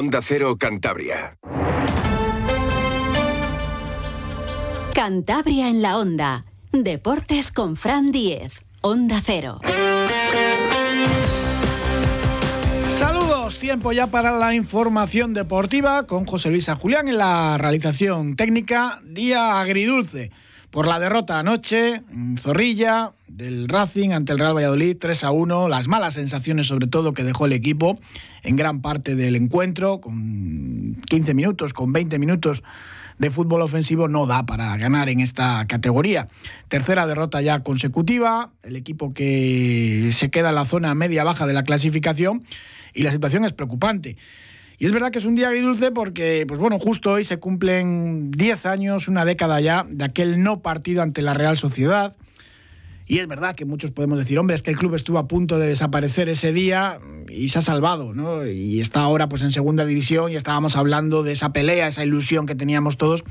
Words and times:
Onda 0.00 0.22
Cero 0.22 0.56
Cantabria. 0.58 1.36
Cantabria 4.94 5.68
en 5.68 5.82
la 5.82 5.98
Onda. 5.98 6.46
Deportes 6.72 7.52
con 7.52 7.76
Fran 7.76 8.10
Diez. 8.10 8.64
Onda 8.80 9.20
Cero. 9.22 9.60
Saludos, 12.96 13.58
tiempo 13.58 13.92
ya 13.92 14.06
para 14.06 14.32
la 14.32 14.54
información 14.54 15.34
deportiva 15.34 16.06
con 16.06 16.24
José 16.24 16.48
Luis 16.48 16.66
Julián 16.80 17.08
en 17.08 17.18
la 17.18 17.58
realización 17.58 18.36
técnica. 18.36 19.00
Día 19.04 19.60
agridulce 19.60 20.30
por 20.70 20.88
la 20.88 20.98
derrota 20.98 21.38
anoche 21.38 21.96
en 22.10 22.38
Zorrilla 22.38 23.10
del 23.28 23.68
Racing 23.68 24.12
ante 24.12 24.32
el 24.32 24.38
Real 24.38 24.56
Valladolid 24.56 24.96
3 24.98 25.24
a 25.24 25.30
1, 25.30 25.68
las 25.68 25.88
malas 25.88 26.14
sensaciones 26.14 26.68
sobre 26.68 26.86
todo 26.86 27.12
que 27.12 27.22
dejó 27.22 27.44
el 27.44 27.52
equipo 27.52 27.98
en 28.42 28.56
gran 28.56 28.80
parte 28.80 29.14
del 29.14 29.36
encuentro, 29.36 30.00
con 30.00 30.96
15 31.06 31.34
minutos, 31.34 31.72
con 31.72 31.92
20 31.92 32.18
minutos 32.18 32.62
de 33.20 33.30
fútbol 33.30 33.60
ofensivo 33.60 34.08
no 34.08 34.26
da 34.26 34.46
para 34.46 34.74
ganar 34.78 35.10
en 35.10 35.20
esta 35.20 35.66
categoría. 35.66 36.28
Tercera 36.68 37.06
derrota 37.06 37.42
ya 37.42 37.62
consecutiva, 37.62 38.50
el 38.62 38.76
equipo 38.76 39.12
que 39.12 40.10
se 40.14 40.30
queda 40.30 40.48
en 40.48 40.54
la 40.54 40.64
zona 40.64 40.94
media-baja 40.94 41.46
de 41.46 41.52
la 41.52 41.62
clasificación 41.62 42.42
y 42.94 43.02
la 43.02 43.12
situación 43.12 43.44
es 43.44 43.52
preocupante. 43.52 44.16
Y 44.78 44.86
es 44.86 44.92
verdad 44.92 45.10
que 45.10 45.18
es 45.18 45.26
un 45.26 45.34
día 45.34 45.48
agridulce 45.48 45.90
porque, 45.90 46.46
pues 46.48 46.58
bueno, 46.58 46.78
justo 46.78 47.12
hoy 47.12 47.24
se 47.24 47.36
cumplen 47.36 48.30
10 48.30 48.64
años, 48.64 49.08
una 49.08 49.26
década 49.26 49.60
ya, 49.60 49.84
de 49.86 50.04
aquel 50.04 50.42
no 50.42 50.62
partido 50.62 51.02
ante 51.02 51.20
la 51.20 51.34
Real 51.34 51.58
Sociedad. 51.58 52.16
Y 53.06 53.18
es 53.18 53.26
verdad 53.26 53.54
que 53.54 53.66
muchos 53.66 53.90
podemos 53.90 54.18
decir, 54.18 54.38
hombre, 54.38 54.56
es 54.56 54.62
que 54.62 54.70
el 54.70 54.78
club 54.78 54.94
estuvo 54.94 55.18
a 55.18 55.28
punto 55.28 55.58
de 55.58 55.68
desaparecer 55.68 56.30
ese 56.30 56.54
día 56.54 56.98
y 57.32 57.48
se 57.48 57.58
ha 57.58 57.62
salvado, 57.62 58.14
¿no? 58.14 58.46
Y 58.46 58.80
está 58.80 59.00
ahora 59.00 59.28
pues 59.28 59.42
en 59.42 59.52
segunda 59.52 59.84
división 59.84 60.32
y 60.32 60.36
estábamos 60.36 60.76
hablando 60.76 61.22
de 61.22 61.32
esa 61.32 61.52
pelea, 61.52 61.88
esa 61.88 62.04
ilusión 62.04 62.46
que 62.46 62.54
teníamos 62.54 62.96
todos 62.96 63.24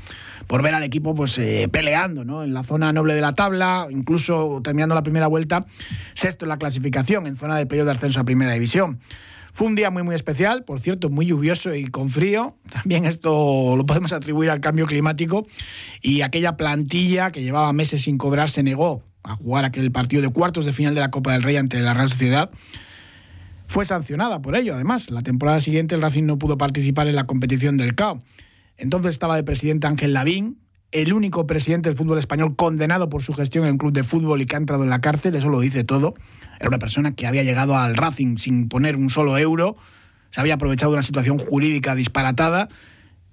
por 0.46 0.62
ver 0.62 0.74
al 0.74 0.82
equipo 0.82 1.14
pues 1.14 1.38
eh, 1.38 1.68
peleando, 1.70 2.24
¿no? 2.24 2.42
En 2.42 2.54
la 2.54 2.64
zona 2.64 2.92
noble 2.92 3.14
de 3.14 3.20
la 3.20 3.34
tabla, 3.34 3.88
incluso 3.90 4.60
terminando 4.64 4.94
la 4.94 5.02
primera 5.02 5.26
vuelta, 5.26 5.66
sexto 6.14 6.44
en 6.44 6.50
la 6.50 6.58
clasificación, 6.58 7.26
en 7.26 7.36
zona 7.36 7.56
de 7.56 7.66
playoff 7.66 7.86
de 7.86 7.92
ascenso 7.92 8.20
a 8.20 8.24
primera 8.24 8.52
división. 8.52 9.00
Fue 9.52 9.66
un 9.66 9.74
día 9.74 9.90
muy, 9.90 10.02
muy 10.02 10.14
especial, 10.14 10.64
por 10.64 10.80
cierto, 10.80 11.10
muy 11.10 11.26
lluvioso 11.26 11.74
y 11.74 11.86
con 11.86 12.08
frío. 12.10 12.56
También 12.70 13.04
esto 13.04 13.74
lo 13.76 13.84
podemos 13.84 14.12
atribuir 14.12 14.50
al 14.50 14.60
cambio 14.60 14.86
climático. 14.86 15.46
Y 16.00 16.22
aquella 16.22 16.56
plantilla 16.56 17.30
que 17.32 17.42
llevaba 17.42 17.72
meses 17.72 18.02
sin 18.02 18.16
cobrar 18.16 18.48
se 18.48 18.62
negó 18.62 19.02
a 19.22 19.36
jugar 19.36 19.64
aquel 19.64 19.90
partido 19.92 20.22
de 20.22 20.30
cuartos 20.30 20.64
de 20.64 20.72
final 20.72 20.94
de 20.94 21.00
la 21.00 21.10
Copa 21.10 21.32
del 21.32 21.42
Rey 21.42 21.56
ante 21.56 21.78
la 21.80 21.94
Real 21.94 22.10
Sociedad. 22.10 22.50
Fue 23.70 23.84
sancionada 23.84 24.42
por 24.42 24.56
ello, 24.56 24.74
además. 24.74 25.12
La 25.12 25.22
temporada 25.22 25.60
siguiente 25.60 25.94
el 25.94 26.02
Racing 26.02 26.24
no 26.24 26.40
pudo 26.40 26.58
participar 26.58 27.06
en 27.06 27.14
la 27.14 27.28
competición 27.28 27.76
del 27.76 27.94
CAO. 27.94 28.20
Entonces 28.76 29.12
estaba 29.12 29.36
de 29.36 29.44
presidente 29.44 29.86
Ángel 29.86 30.12
Lavín, 30.12 30.58
el 30.90 31.12
único 31.12 31.46
presidente 31.46 31.88
del 31.88 31.96
fútbol 31.96 32.18
español 32.18 32.56
condenado 32.56 33.08
por 33.08 33.22
su 33.22 33.32
gestión 33.32 33.64
en 33.66 33.70
un 33.70 33.78
club 33.78 33.92
de 33.92 34.02
fútbol 34.02 34.42
y 34.42 34.46
que 34.46 34.56
ha 34.56 34.58
entrado 34.58 34.82
en 34.82 34.90
la 34.90 35.00
cárcel, 35.00 35.36
eso 35.36 35.48
lo 35.50 35.60
dice 35.60 35.84
todo. 35.84 36.14
Era 36.58 36.68
una 36.68 36.80
persona 36.80 37.14
que 37.14 37.28
había 37.28 37.44
llegado 37.44 37.78
al 37.78 37.94
Racing 37.94 38.38
sin 38.38 38.68
poner 38.68 38.96
un 38.96 39.08
solo 39.08 39.38
euro, 39.38 39.76
se 40.30 40.40
había 40.40 40.54
aprovechado 40.54 40.90
de 40.90 40.96
una 40.96 41.02
situación 41.02 41.38
jurídica 41.38 41.94
disparatada 41.94 42.70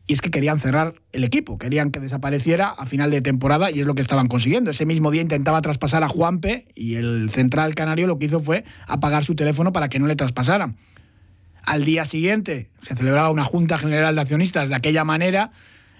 y 0.08 0.14
es 0.14 0.22
que 0.22 0.32
querían 0.32 0.60
cerrar 0.60 0.96
el 1.12 1.26
equipo, 1.26 1.58
querían 1.58 1.92
que 1.92 2.00
desapareciera 2.00 2.70
a 2.70 2.86
final 2.86 3.12
de 3.12 3.22
temporada 3.22 3.70
y 3.70 3.82
es 3.82 3.86
lo 3.86 3.94
que 3.94 4.02
estaban 4.02 4.28
consiguiendo. 4.28 4.72
Ese 4.72 4.86
mismo 4.86 5.12
día 5.12 5.22
intentaba 5.22 5.62
traspasar 5.62 6.04
a 6.04 6.08
Juanpe 6.08 6.66
y 6.76 6.96
el 6.96 7.30
central 7.30 7.76
canario 7.76 8.08
lo 8.08 8.18
que 8.18 8.28
hizo 8.28 8.40
fue 8.40 8.64
apagar 8.88 9.26
su 9.26 9.36
teléfono 9.36 9.74
para 9.74 9.90
que 9.90 10.00
no 10.00 10.08
le 10.08 10.16
traspasaran. 10.16 10.78
Al 11.64 11.84
día 11.84 12.06
siguiente 12.06 12.70
se 12.82 12.96
celebraba 12.96 13.30
una 13.30 13.44
Junta 13.44 13.78
General 13.78 14.16
de 14.16 14.22
Accionistas 14.22 14.70
de 14.70 14.76
aquella 14.76 15.04
manera 15.04 15.52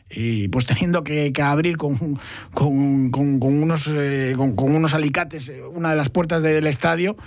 y 0.10 0.48
pues 0.48 0.66
teniendo 0.66 1.04
que, 1.04 1.34
abrir 1.44 1.76
con, 1.76 2.20
con, 2.54 3.42
unos, 3.42 3.90
eh, 3.94 4.34
con, 4.38 4.74
unos 4.74 4.94
alicates 4.94 5.50
eh, 5.50 5.62
una 5.62 5.90
de 5.90 5.98
las 5.98 6.10
puertas 6.10 6.42
del 6.42 6.66
estadio 6.68 7.18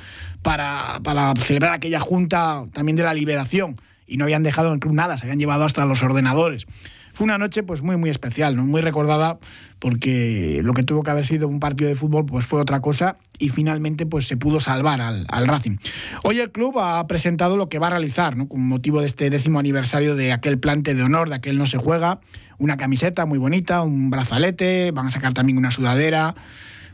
para, 0.40 1.00
celebrar 1.44 1.74
aquella 1.74 2.00
junta 2.00 2.64
también 2.72 2.96
de 2.96 3.02
la 3.02 3.12
liberación. 3.12 3.76
Y 4.10 4.16
no 4.16 4.24
habían 4.24 4.42
dejado 4.42 4.68
en 4.68 4.74
el 4.74 4.80
club 4.80 4.92
nada, 4.92 5.16
se 5.16 5.24
habían 5.24 5.38
llevado 5.38 5.64
hasta 5.64 5.86
los 5.86 6.02
ordenadores. 6.02 6.66
Fue 7.12 7.24
una 7.24 7.38
noche 7.38 7.62
pues 7.62 7.82
muy 7.82 7.96
muy 7.96 8.10
especial, 8.10 8.56
¿no? 8.56 8.64
muy 8.64 8.80
recordada 8.80 9.38
porque 9.78 10.60
lo 10.62 10.74
que 10.74 10.82
tuvo 10.82 11.02
que 11.02 11.10
haber 11.10 11.24
sido 11.24 11.48
un 11.48 11.60
partido 11.60 11.88
de 11.88 11.96
fútbol 11.96 12.26
pues 12.26 12.46
fue 12.46 12.60
otra 12.60 12.80
cosa 12.80 13.16
y 13.38 13.48
finalmente 13.50 14.06
pues 14.06 14.26
se 14.26 14.36
pudo 14.36 14.60
salvar 14.60 15.00
al, 15.00 15.26
Racing. 15.46 15.76
Hoy 16.24 16.40
el 16.40 16.50
club 16.50 16.78
ha 16.78 17.06
presentado 17.06 17.56
lo 17.56 17.68
que 17.68 17.78
va 17.78 17.86
a 17.88 17.90
realizar 17.90 18.36
con 18.48 18.66
motivo 18.66 19.00
de 19.00 19.06
este 19.06 19.30
décimo 19.30 19.58
aniversario 19.58 20.16
de 20.16 20.32
aquel 20.32 20.58
plante 20.58 20.94
de 20.94 21.02
honor, 21.02 21.28
de 21.28 21.36
aquel 21.36 21.56
no 21.56 21.66
se 21.66 21.78
juega, 21.78 22.20
una 22.58 22.76
camiseta 22.76 23.26
muy 23.26 23.38
bonita, 23.38 23.82
un 23.82 24.10
brazalete, 24.10 24.90
van 24.90 25.06
a 25.06 25.10
sacar 25.10 25.32
también 25.32 25.56
una 25.56 25.70
sudadera 25.70 26.34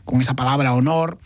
con 0.05 0.21
esa 0.21 0.35
palabra 0.35 0.73
honor. 0.73 1.19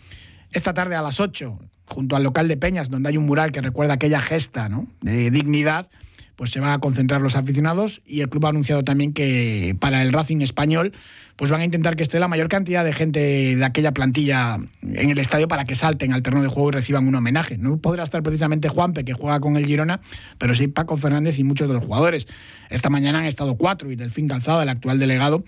Esta 0.52 0.73
tarde 0.73 0.96
a 0.96 1.02
las 1.02 1.19
8, 1.19 1.59
junto 1.91 2.16
al 2.16 2.24
local 2.24 2.47
de 2.47 2.57
Peñas, 2.57 2.90
donde 2.90 3.09
hay 3.09 3.18
un 3.18 3.25
mural 3.25 3.52
que 3.52 3.62
recuerda 3.62 3.94
aquella 3.94 4.19
gesta 4.19 4.69
¿no? 4.69 4.88
de 5.02 5.29
dignidad, 5.29 5.88
pues 6.36 6.52
se 6.52 6.59
van 6.59 6.72
a 6.72 6.80
concentrar 6.80 7.22
los 7.22 7.36
aficionados 7.36 8.02
y 8.06 8.22
el 8.22 8.30
club 8.30 8.46
ha 8.46 8.50
anunciado 8.50 8.84
también 8.84 9.14
que 9.14 9.75
para 9.80 10.02
el 10.02 10.12
Racing 10.12 10.42
español 10.42 10.94
pues 11.42 11.50
van 11.50 11.62
a 11.62 11.64
intentar 11.64 11.96
que 11.96 12.03
esté 12.03 12.19
la 12.19 12.28
mayor 12.28 12.50
cantidad 12.50 12.86
de 12.86 12.94
gente 12.94 13.56
de 13.56 13.66
aquella 13.66 13.94
plantilla 13.94 14.59
en 14.84 15.09
el 15.09 15.18
estadio 15.18 15.47
para 15.47 15.66
que 15.66 15.75
salten 15.75 16.14
al 16.14 16.22
terreno 16.22 16.44
de 16.44 16.50
juego 16.50 16.70
y 16.70 16.72
reciban 16.74 17.08
un 17.08 17.16
homenaje. 17.16 17.58
No 17.58 17.78
podrá 17.78 18.03
estar 18.03 18.22
precisamente 18.22 18.70
Juanpe, 18.70 19.03
que 19.03 19.14
juega 19.14 19.40
con 19.40 19.58
el 19.58 19.66
Girona, 19.66 20.02
pero 20.38 20.53
sí 20.53 20.68
Paco 20.68 20.97
Fernández 20.97 21.40
y 21.40 21.44
muchos 21.44 21.68
de 21.68 21.74
los 21.74 21.84
jugadores. 21.84 22.28
Esta 22.70 22.91
mañana 22.91 23.18
han 23.18 23.25
estado 23.25 23.56
cuatro 23.56 23.91
y 23.91 23.96
Delfín 23.96 24.28
Calzado, 24.28 24.62
el 24.62 24.70
actual 24.70 25.00
delegado, 25.00 25.44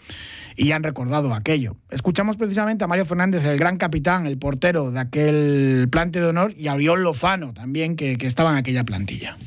y 0.56 0.72
han 0.72 0.82
recordado 0.82 1.32
aquello. 1.36 1.76
Escuchamos 1.92 2.38
precisamente 2.38 2.84
a 2.84 2.88
Mario 2.88 3.06
Fernández, 3.06 3.46
el 3.46 3.60
gran 3.60 3.78
capitán, 3.78 4.26
el 4.26 4.40
portero 4.40 4.90
de 4.90 5.00
aquel 5.00 5.90
plante 5.92 6.20
de 6.20 6.26
honor, 6.26 6.56
y 6.58 6.70
a 6.70 6.74
Oriol 6.74 7.04
Lozano 7.04 7.54
también, 7.54 7.96
que, 7.96 8.18
que 8.18 8.26
estaba 8.26 8.50
en 8.50 8.58
aquella 8.58 8.84
plantilla. 8.84 9.38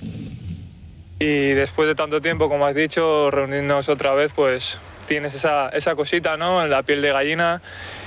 Y 1.19 1.51
después 1.53 1.89
de 1.89 1.95
tanto 1.95 2.21
tiempo, 2.21 2.49
como 2.49 2.67
has 2.67 2.75
dicho, 2.75 3.31
reunirnos 3.31 3.89
otra 3.89 4.15
vez, 4.15 4.33
pues 4.35 4.79
tienes 5.07 5.35
esa, 5.35 5.69
esa 5.71 5.95
cosita 5.95 6.37
¿no? 6.37 6.63
en 6.63 6.69
la 6.69 6.83
piel 6.83 7.01
de 7.01 7.13
gallina 7.13 7.63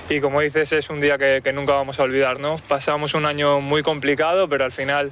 y 0.10 0.20
como 0.20 0.42
dices 0.42 0.74
es 0.74 0.90
un 0.90 1.00
día 1.02 1.18
que, 1.18 1.42
nunca 1.54 1.74
vamos 1.74 2.00
a 2.00 2.04
olvidar. 2.04 2.40
¿no? 2.40 2.58
Pasamos 2.68 3.16
un 3.16 3.26
año 3.26 3.62
muy 3.62 3.82
complicado, 3.82 4.48
pero 4.48 4.66
al 4.66 4.72
final 4.72 5.12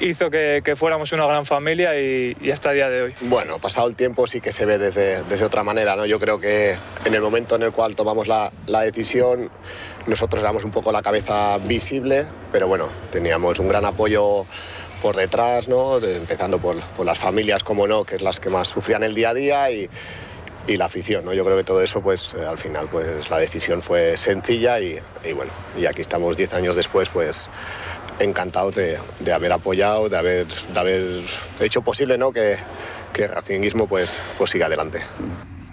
hizo 0.00 0.30
que, 0.30 0.74
fuéramos 0.76 1.12
una 1.12 1.26
gran 1.26 1.46
familia 1.46 1.98
y, 2.00 2.36
hasta 2.50 2.70
el 2.70 2.76
día 2.76 2.90
de 2.90 3.02
hoy. 3.02 3.14
Bueno, 3.20 3.58
pasado 3.58 3.88
el 3.88 3.94
tiempo 3.94 4.26
sí 4.26 4.40
que 4.40 4.52
se 4.52 4.66
ve 4.66 4.78
desde, 4.78 5.22
desde 5.24 5.44
otra 5.44 5.62
manera. 5.62 5.94
¿no? 5.94 6.06
Yo 6.06 6.18
creo 6.18 6.40
que 6.40 6.76
en 7.04 7.14
el 7.14 7.20
momento 7.20 7.54
en 7.54 7.62
el 7.62 7.72
cual 7.72 7.94
tomamos 7.94 8.26
la, 8.26 8.50
la 8.66 8.80
decisión, 8.80 9.50
nosotros 10.06 10.42
éramos 10.42 10.64
un 10.64 10.70
poco 10.70 10.90
la 10.90 11.02
cabeza 11.02 11.58
visible, 11.58 12.26
pero 12.50 12.66
bueno, 12.66 12.88
teníamos 13.12 13.58
un 13.60 13.68
gran 13.68 13.84
apoyo 13.84 14.46
por 15.00 15.16
detrás, 15.16 15.68
¿no? 15.68 15.98
empezando 15.98 16.58
por, 16.58 16.80
por, 16.96 17.06
las 17.06 17.18
familias, 17.18 17.62
como 17.62 17.86
no, 17.86 18.04
que 18.04 18.16
es 18.16 18.22
las 18.22 18.40
que 18.40 18.50
más 18.50 18.68
sufrían 18.68 19.02
el 19.02 19.14
día 19.14 19.30
a 19.30 19.34
día 19.34 19.70
y, 19.70 19.88
y 20.66 20.76
la 20.76 20.86
afición. 20.86 21.24
¿no? 21.24 21.32
Yo 21.32 21.44
creo 21.44 21.56
que 21.56 21.64
todo 21.64 21.82
eso, 21.82 22.00
pues 22.00 22.34
eh, 22.34 22.44
al 22.44 22.58
final, 22.58 22.88
pues 22.90 23.28
la 23.30 23.38
decisión 23.38 23.82
fue 23.82 24.16
sencilla 24.16 24.80
y, 24.80 25.00
bueno, 25.34 25.52
y 25.76 25.86
aquí 25.86 26.00
estamos 26.00 26.36
10 26.36 26.54
años 26.54 26.76
después, 26.76 27.08
pues 27.08 27.48
encantados 28.18 28.74
de, 28.74 28.98
de, 29.20 29.32
haber 29.32 29.52
apoyado, 29.52 30.08
de 30.08 30.18
haber, 30.18 30.46
de 30.46 30.80
haber 30.80 31.22
hecho 31.60 31.80
posible 31.80 32.18
¿no? 32.18 32.32
que, 32.32 32.56
que 33.12 33.24
el 33.24 33.30
racinguismo 33.30 33.86
pues, 33.86 34.20
pues 34.36 34.50
siga 34.50 34.66
adelante 34.66 35.00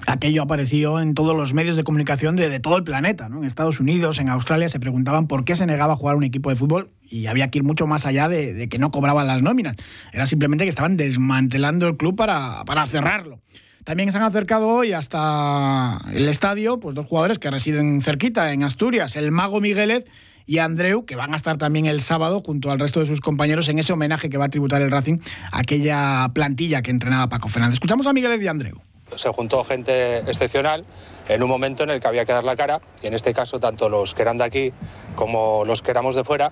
aquello 0.07 0.41
apareció 0.41 0.99
en 0.99 1.13
todos 1.13 1.35
los 1.35 1.53
medios 1.53 1.75
de 1.75 1.83
comunicación 1.83 2.35
de, 2.35 2.59
todo 2.59 2.77
el 2.77 2.83
planeta. 2.83 3.29
¿no? 3.29 3.39
En 3.39 3.43
Estados 3.43 3.79
Unidos, 3.79 4.19
en 4.19 4.29
Australia, 4.29 4.69
se 4.69 4.79
preguntaban 4.79 5.27
por 5.27 5.45
qué 5.45 5.55
se 5.55 5.65
negaba 5.65 5.93
a 5.93 5.95
jugar 5.95 6.15
un 6.15 6.23
equipo 6.23 6.49
de 6.49 6.55
fútbol 6.55 6.89
y 7.07 7.27
había 7.27 7.49
que 7.49 7.59
ir 7.59 7.63
mucho 7.63 7.85
más 7.87 8.05
allá 8.05 8.27
de, 8.29 8.67
que 8.69 8.79
no 8.79 8.89
cobraban 8.89 9.27
las 9.27 9.43
nóminas. 9.43 9.75
Era 10.13 10.25
simplemente 10.25 10.63
que 10.63 10.69
estaban 10.69 10.97
desmantelando 10.97 11.87
el 11.87 11.97
club 11.97 12.15
para, 12.15 12.63
para 12.65 12.87
cerrarlo. 12.87 13.39
También 13.83 14.11
se 14.11 14.17
han 14.17 14.23
acercado 14.23 14.67
hoy 14.67 14.93
hasta 14.93 15.99
el 16.13 16.27
estadio 16.27 16.79
pues 16.79 16.95
dos 16.95 17.05
jugadores 17.05 17.39
que 17.39 17.49
residen 17.51 18.01
cerquita, 18.01 18.51
en 18.51 18.63
Asturias, 18.63 19.15
el 19.15 19.31
Mago 19.31 19.61
Miguelet 19.61 20.09
y 20.45 20.57
Andreu, 20.59 21.05
que 21.05 21.15
van 21.15 21.33
a 21.33 21.37
estar 21.37 21.57
también 21.57 21.85
el 21.85 22.01
sábado 22.01 22.41
junto 22.45 22.71
al 22.71 22.79
resto 22.79 23.01
de 23.01 23.05
sus 23.05 23.21
compañeros 23.21 23.69
en 23.69 23.79
ese 23.79 23.93
homenaje 23.93 24.29
que 24.29 24.37
va 24.37 24.45
a 24.45 24.49
tributar 24.49 24.81
el 24.81 24.91
Racing 24.91 25.19
a 25.51 25.59
aquella 25.59 26.29
plantilla 26.33 26.81
que 26.81 26.91
entrenaba 26.91 27.29
Paco 27.29 27.49
Fernández. 27.49 27.75
Escuchamos 27.75 28.07
a 28.07 28.13
Miguelet 28.13 28.41
y 28.41 28.47
Andreu. 28.47 28.81
Se 29.15 29.29
juntó 29.29 29.63
gente 29.63 30.17
excepcional 30.19 30.85
en 31.27 31.41
un 31.41 31.49
momento 31.49 31.83
en 31.83 31.89
el 31.89 31.99
que 31.99 32.07
había 32.07 32.25
que 32.25 32.33
dar 32.33 32.43
la 32.43 32.55
cara 32.55 32.81
y 33.01 33.07
en 33.07 33.13
este 33.13 33.33
caso 33.33 33.59
tanto 33.59 33.89
los 33.89 34.13
que 34.13 34.21
eran 34.21 34.37
de 34.37 34.43
aquí 34.43 34.73
como 35.15 35.65
los 35.65 35.81
que 35.81 35.91
éramos 35.91 36.15
de 36.15 36.23
fuera 36.23 36.51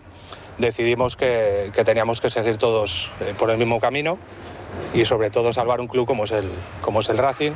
decidimos 0.57 1.15
que, 1.15 1.71
que 1.73 1.83
teníamos 1.83 2.21
que 2.21 2.29
seguir 2.29 2.57
todos 2.57 3.11
eh, 3.21 3.33
por 3.37 3.49
el 3.49 3.57
mismo 3.57 3.79
camino 3.79 4.17
y 4.93 5.05
sobre 5.05 5.29
todo 5.29 5.53
salvar 5.53 5.81
un 5.81 5.87
club 5.87 6.07
como 6.07 6.23
es 6.23 6.31
el, 6.31 6.49
como 6.81 7.01
es 7.01 7.09
el 7.09 7.17
Racing, 7.17 7.53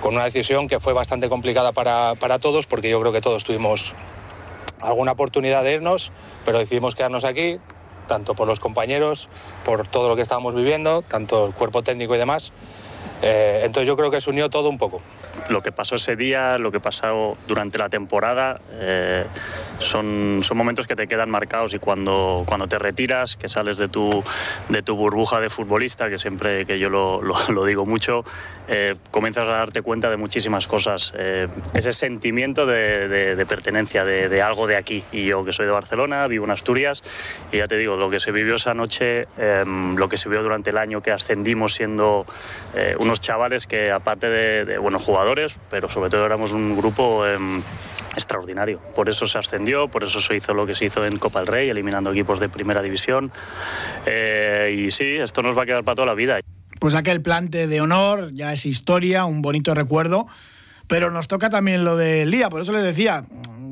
con 0.00 0.14
una 0.14 0.24
decisión 0.24 0.68
que 0.68 0.80
fue 0.80 0.92
bastante 0.92 1.28
complicada 1.28 1.72
para, 1.72 2.14
para 2.14 2.38
todos, 2.38 2.66
porque 2.66 2.90
yo 2.90 3.00
creo 3.00 3.12
que 3.12 3.20
todos 3.20 3.44
tuvimos 3.44 3.94
alguna 4.80 5.12
oportunidad 5.12 5.62
de 5.62 5.74
irnos, 5.74 6.12
pero 6.44 6.58
decidimos 6.58 6.94
quedarnos 6.94 7.24
aquí 7.24 7.58
tanto 8.06 8.34
por 8.34 8.48
los 8.48 8.58
compañeros, 8.58 9.28
por 9.64 9.86
todo 9.86 10.08
lo 10.08 10.16
que 10.16 10.22
estábamos 10.22 10.54
viviendo, 10.54 11.02
tanto 11.02 11.46
el 11.46 11.54
cuerpo 11.54 11.82
técnico 11.82 12.14
y 12.16 12.18
demás. 12.18 12.52
Eh, 13.22 13.60
entonces 13.64 13.86
yo 13.86 13.96
creo 13.96 14.10
que 14.10 14.20
se 14.20 14.30
unió 14.30 14.48
todo 14.48 14.68
un 14.68 14.78
poco. 14.78 15.02
Lo 15.48 15.60
que 15.60 15.72
pasó 15.72 15.96
ese 15.96 16.16
día, 16.16 16.58
lo 16.58 16.72
que 16.72 16.80
pasó 16.80 17.36
durante 17.46 17.76
la 17.78 17.88
temporada, 17.88 18.60
eh, 18.72 19.24
son, 19.78 20.40
son 20.42 20.56
momentos 20.56 20.86
que 20.86 20.96
te 20.96 21.06
quedan 21.06 21.28
marcados 21.30 21.74
y 21.74 21.78
cuando, 21.78 22.44
cuando 22.46 22.66
te 22.66 22.78
retiras, 22.78 23.36
que 23.36 23.48
sales 23.48 23.76
de 23.78 23.88
tu, 23.88 24.22
de 24.68 24.82
tu 24.82 24.96
burbuja 24.96 25.40
de 25.40 25.50
futbolista, 25.50 26.08
que 26.08 26.18
siempre 26.18 26.64
que 26.64 26.78
yo 26.78 26.88
lo, 26.88 27.20
lo, 27.22 27.64
digo 27.64 27.84
mucho, 27.84 28.24
eh, 28.68 28.94
comienzas 29.10 29.48
a 29.48 29.52
darte 29.52 29.82
cuenta 29.82 30.08
de 30.08 30.16
muchísimas 30.16 30.66
cosas. 30.66 31.12
ese 31.74 31.92
sentimiento 31.92 32.64
de, 32.64 33.08
de, 33.08 33.46
pertenencia, 33.46 34.04
de, 34.04 34.28
de, 34.28 34.42
algo 34.42 34.66
de 34.66 34.76
aquí. 34.76 35.04
Y 35.12 35.26
yo 35.26 35.44
que 35.44 35.52
soy 35.52 35.66
de 35.66 35.72
Barcelona, 35.72 36.26
vivo 36.26 36.44
en 36.44 36.52
Asturias, 36.52 37.02
y 37.52 37.58
ya 37.58 37.68
te 37.68 37.76
digo, 37.76 37.96
lo 37.96 38.08
que 38.08 38.20
se 38.20 38.32
vivió 38.32 38.54
esa 38.54 38.74
noche, 38.74 39.26
em, 39.36 39.96
lo 39.96 40.08
que 40.08 40.16
se 40.16 40.28
vio 40.28 40.42
durante 40.42 40.70
el 40.70 40.78
año 40.78 41.02
que 41.02 41.10
ascendimos 41.10 41.74
siendo 41.74 42.24
un 42.98 43.09
unos 43.10 43.20
chavales 43.20 43.66
que 43.66 43.90
aparte 43.90 44.30
de, 44.30 44.78
buenos 44.78 45.02
jugadores, 45.02 45.56
pero 45.68 45.88
sobre 45.88 46.10
todo 46.10 46.24
éramos 46.24 46.52
un 46.52 46.76
grupo 46.76 47.26
em, 47.26 47.60
extraordinario. 48.14 48.78
Por 48.94 49.08
eso 49.08 49.26
se 49.26 49.36
ascendió, 49.36 49.88
por 49.88 50.04
eso 50.04 50.20
se 50.20 50.36
hizo 50.36 50.54
lo 50.54 50.64
que 50.64 50.76
se 50.76 50.84
hizo 50.84 51.04
en 51.04 51.18
Copa 51.18 51.40
del 51.40 51.48
Rey, 51.48 51.68
eliminando 51.68 52.12
equipos 52.12 52.38
de 52.38 52.48
primera 52.48 52.82
división. 52.82 53.32
Eh, 54.06 54.84
y 54.86 54.92
sí, 54.92 55.16
esto 55.16 55.42
nos 55.42 55.58
va 55.58 55.64
a 55.64 55.66
quedar 55.66 55.82
para 55.82 55.96
toda 55.96 56.06
la 56.06 56.14
vida. 56.14 56.38
Pues 56.78 56.94
aquel 56.94 57.20
plante 57.20 57.66
de 57.66 57.80
honor 57.80 58.32
ya 58.32 58.52
es 58.52 58.64
historia, 58.64 59.24
un 59.24 59.42
bonito 59.42 59.74
recuerdo, 59.74 60.28
pero 60.86 61.10
nos 61.10 61.26
toca 61.26 61.50
también 61.50 61.84
lo 61.84 61.96
del 61.96 62.30
día, 62.30 62.48
por 62.48 62.62
eso 62.62 62.70
les 62.70 62.84
decía 62.84 63.24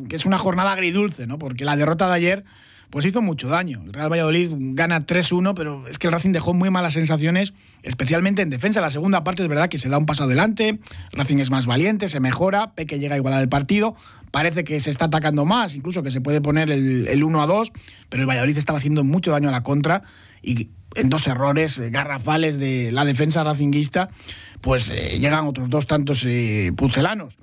que 0.09 0.17
es 0.17 0.27
una 0.27 0.39
jornada 0.39 0.73
agridulce, 0.73 1.29
¿no? 1.29 1.39
porque 1.39 1.65
la 1.65 1.77
derrota 1.77 2.09
de 2.09 2.15
ayer 2.15 2.45
pues 2.91 3.05
hizo 3.05 3.21
mucho 3.21 3.49
daño. 3.49 3.83
El 3.85 3.93
Real 3.93 4.11
Valladolid 4.11 4.51
gana 4.53 5.01
3-1, 5.01 5.55
pero 5.55 5.87
es 5.89 5.99
que 5.99 6.07
el 6.07 6.13
Racing 6.13 6.33
dejó 6.33 6.55
muy 6.55 6.71
malas 6.71 6.95
sensaciones, 6.95 7.53
especialmente 7.83 8.43
en 8.43 8.51
defensa. 8.51 8.81
La 8.81 8.91
segunda 8.91 9.25
parte 9.25 9.43
es 9.43 9.49
verdad 9.49 9.69
que 9.69 9.79
se 9.79 9.89
da 9.89 9.99
un 9.99 10.07
paso 10.07 10.25
adelante, 10.25 10.69
el 10.69 10.79
Racing 11.13 11.39
es 11.39 11.51
más 11.51 11.67
valiente, 11.67 12.09
se 12.09 12.21
mejora, 12.21 12.73
Peque 12.75 12.99
llega 12.99 13.15
a 13.15 13.19
igualar 13.19 13.43
el 13.43 13.49
partido, 13.49 13.95
parece 14.31 14.65
que 14.65 14.81
se 14.81 14.91
está 14.91 15.07
atacando 15.07 15.45
más, 15.45 15.75
incluso 15.75 16.03
que 16.03 16.11
se 16.11 16.21
puede 16.21 16.41
poner 16.41 16.71
el, 16.71 17.23
1-2, 17.23 17.73
pero 18.09 18.23
el 18.23 18.29
Valladolid 18.29 18.57
estaba 18.57 18.79
haciendo 18.79 19.05
mucho 19.05 19.31
daño 19.33 19.49
a 19.49 19.53
la 19.53 19.63
contra 19.63 20.03
y 20.43 20.69
en 20.95 21.11
dos 21.11 21.27
errores 21.27 21.79
garrafales 21.79 22.59
de 22.59 22.91
la 22.93 23.05
defensa 23.05 23.45
racinguista, 23.45 24.09
pues 24.63 24.91
eh, 24.91 25.19
llegan 25.21 25.47
otros 25.47 25.69
dos 25.69 25.87
tantos 25.87 26.25
eh, 26.27 26.73
pucelanos. 26.75 27.37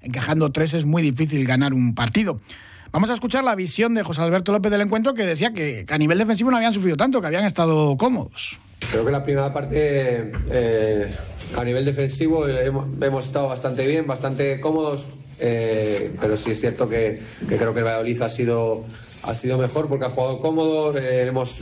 Encajando 0.00 0.50
tres 0.50 0.74
es 0.74 0.84
muy 0.84 1.02
difícil 1.02 1.44
ganar 1.44 1.74
un 1.74 1.94
partido. 1.94 2.40
Vamos 2.90 3.10
a 3.10 3.14
escuchar 3.14 3.44
la 3.44 3.54
visión 3.54 3.94
de 3.94 4.02
José 4.02 4.22
Alberto 4.22 4.50
López 4.50 4.70
del 4.72 4.80
encuentro 4.80 5.12
que 5.12 5.26
decía 5.26 5.52
que, 5.52 5.84
a 5.88 5.98
nivel 5.98 6.18
defensivo 6.18 6.50
no 6.50 6.56
habían 6.56 6.72
sufrido 6.72 6.96
tanto, 6.96 7.20
que 7.20 7.26
habían 7.26 7.44
estado 7.44 7.96
cómodos. 7.96 8.58
Creo 8.90 9.04
que 9.04 9.12
la 9.12 9.22
primera 9.22 9.52
parte 9.52 10.32
eh, 10.50 11.14
a 11.56 11.64
nivel 11.64 11.84
defensivo 11.84 12.48
hemos, 12.48 13.24
estado 13.24 13.48
bastante 13.48 13.86
bien, 13.86 14.06
bastante 14.06 14.58
cómodos, 14.60 15.10
eh, 15.38 16.14
pero 16.18 16.38
sí 16.38 16.52
es 16.52 16.60
cierto 16.60 16.88
que, 16.88 17.20
creo 17.46 17.74
que 17.74 17.80
el 17.80 17.84
Valladolid 17.84 18.22
ha 18.22 18.30
sido 18.30 18.84
ha 19.24 19.34
sido 19.34 19.58
mejor 19.58 19.88
porque 19.88 20.06
ha 20.06 20.10
jugado 20.10 20.38
cómodo, 20.40 20.96
eh, 20.96 21.26
hemos, 21.26 21.60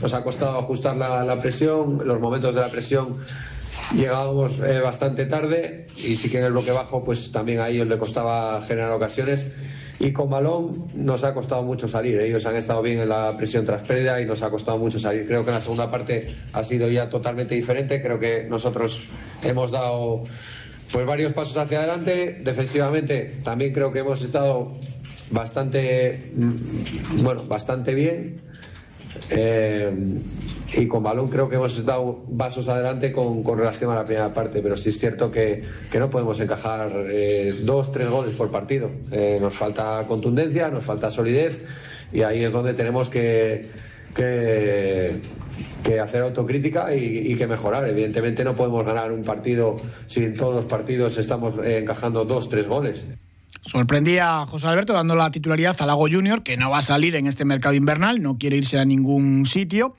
nos 0.00 0.14
ha 0.14 0.24
costado 0.24 0.58
ajustar 0.58 0.96
la, 0.96 1.22
la, 1.22 1.38
presión, 1.38 2.00
los 2.04 2.18
momentos 2.18 2.54
de 2.54 2.62
la 2.62 2.68
presión 2.68 3.16
llegábamos 3.94 4.60
bastante 4.82 5.26
tarde 5.26 5.86
y 5.96 6.16
sí 6.16 6.28
que 6.28 6.38
en 6.38 6.44
el 6.44 6.52
bloque 6.52 6.72
bajo 6.72 7.04
pues 7.04 7.30
también 7.30 7.60
a 7.60 7.68
ellos 7.68 7.86
le 7.86 7.98
costaba 7.98 8.60
generar 8.62 8.90
ocasiones 8.90 9.46
y 9.98 10.12
con 10.12 10.28
balón 10.28 10.88
nos 10.94 11.24
ha 11.24 11.32
costado 11.32 11.62
mucho 11.62 11.88
salir. 11.88 12.20
Ellos 12.20 12.44
han 12.46 12.56
estado 12.56 12.82
bien 12.82 12.98
en 12.98 13.08
la 13.08 13.36
presión 13.36 13.64
tras 13.64 13.82
pérdida 13.82 14.20
y 14.20 14.26
nos 14.26 14.42
ha 14.42 14.50
costado 14.50 14.78
mucho 14.78 14.98
salir. 14.98 15.26
Creo 15.26 15.44
que 15.44 15.50
la 15.50 15.60
segunda 15.60 15.90
parte 15.90 16.26
ha 16.52 16.62
sido 16.62 16.90
ya 16.90 17.08
totalmente 17.08 17.54
diferente. 17.54 18.02
Creo 18.02 18.18
que 18.18 18.46
nosotros 18.48 19.06
hemos 19.42 19.70
dado 19.70 20.24
pues 20.92 21.06
varios 21.06 21.32
pasos 21.32 21.56
hacia 21.56 21.78
adelante. 21.78 22.40
Defensivamente 22.44 23.36
también 23.42 23.72
creo 23.72 23.92
que 23.92 24.00
hemos 24.00 24.22
estado 24.22 24.72
bastante 25.30 26.30
mm, 26.34 27.22
bueno, 27.22 27.44
bastante 27.44 27.94
bien. 27.94 28.40
Eh, 29.30 29.90
y 30.72 30.86
con 30.88 31.02
balón 31.02 31.28
creo 31.28 31.48
que 31.48 31.56
hemos 31.56 31.84
dado 31.84 32.24
vasos 32.28 32.68
adelante 32.68 33.12
con, 33.12 33.44
relación 33.56 33.90
a 33.92 33.94
la 33.94 34.04
primera 34.04 34.34
parte, 34.34 34.60
pero 34.62 34.76
sí 34.76 34.88
es 34.88 34.98
cierto 34.98 35.30
que, 35.30 35.62
no 35.98 36.10
podemos 36.10 36.38
encajar 36.40 36.90
eh, 37.10 37.54
dos, 37.62 37.92
tres 37.92 38.08
goles 38.08 38.34
por 38.34 38.50
partido. 38.50 38.90
Eh, 39.10 39.38
nos 39.40 39.54
falta 39.54 40.04
contundencia, 40.06 40.68
nos 40.68 40.84
falta 40.84 41.10
solidez 41.10 41.64
y 42.12 42.22
ahí 42.22 42.44
es 42.44 42.52
donde 42.52 42.74
tenemos 42.74 43.08
que, 43.08 43.66
que, 44.14 45.20
hacer 46.00 46.22
autocrítica 46.22 46.94
y, 46.94 47.34
que 47.36 47.46
mejorar. 47.46 47.88
Evidentemente 47.88 48.44
no 48.44 48.54
podemos 48.56 48.84
ganar 48.84 49.12
un 49.12 49.24
partido 49.24 49.76
si 50.06 50.24
en 50.24 50.34
todos 50.34 50.54
los 50.54 50.66
partidos 50.66 51.16
estamos 51.16 51.58
eh, 51.58 51.78
encajando 51.78 52.24
dos, 52.24 52.48
tres 52.48 52.66
goles. 52.66 53.06
Sorprendía 53.62 54.42
a 54.42 54.46
José 54.46 54.68
Alberto 54.68 54.92
dando 54.92 55.16
la 55.16 55.30
titularidad 55.30 55.76
a 55.80 55.86
Lago 55.86 56.06
Junior, 56.08 56.42
que 56.42 56.56
no 56.56 56.70
va 56.70 56.78
a 56.78 56.82
salir 56.82 57.16
en 57.16 57.26
este 57.26 57.44
mercado 57.44 57.74
invernal, 57.74 58.22
no 58.22 58.36
quiere 58.38 58.56
irse 58.56 58.78
a 58.78 58.84
ningún 58.84 59.46
sitio. 59.46 59.96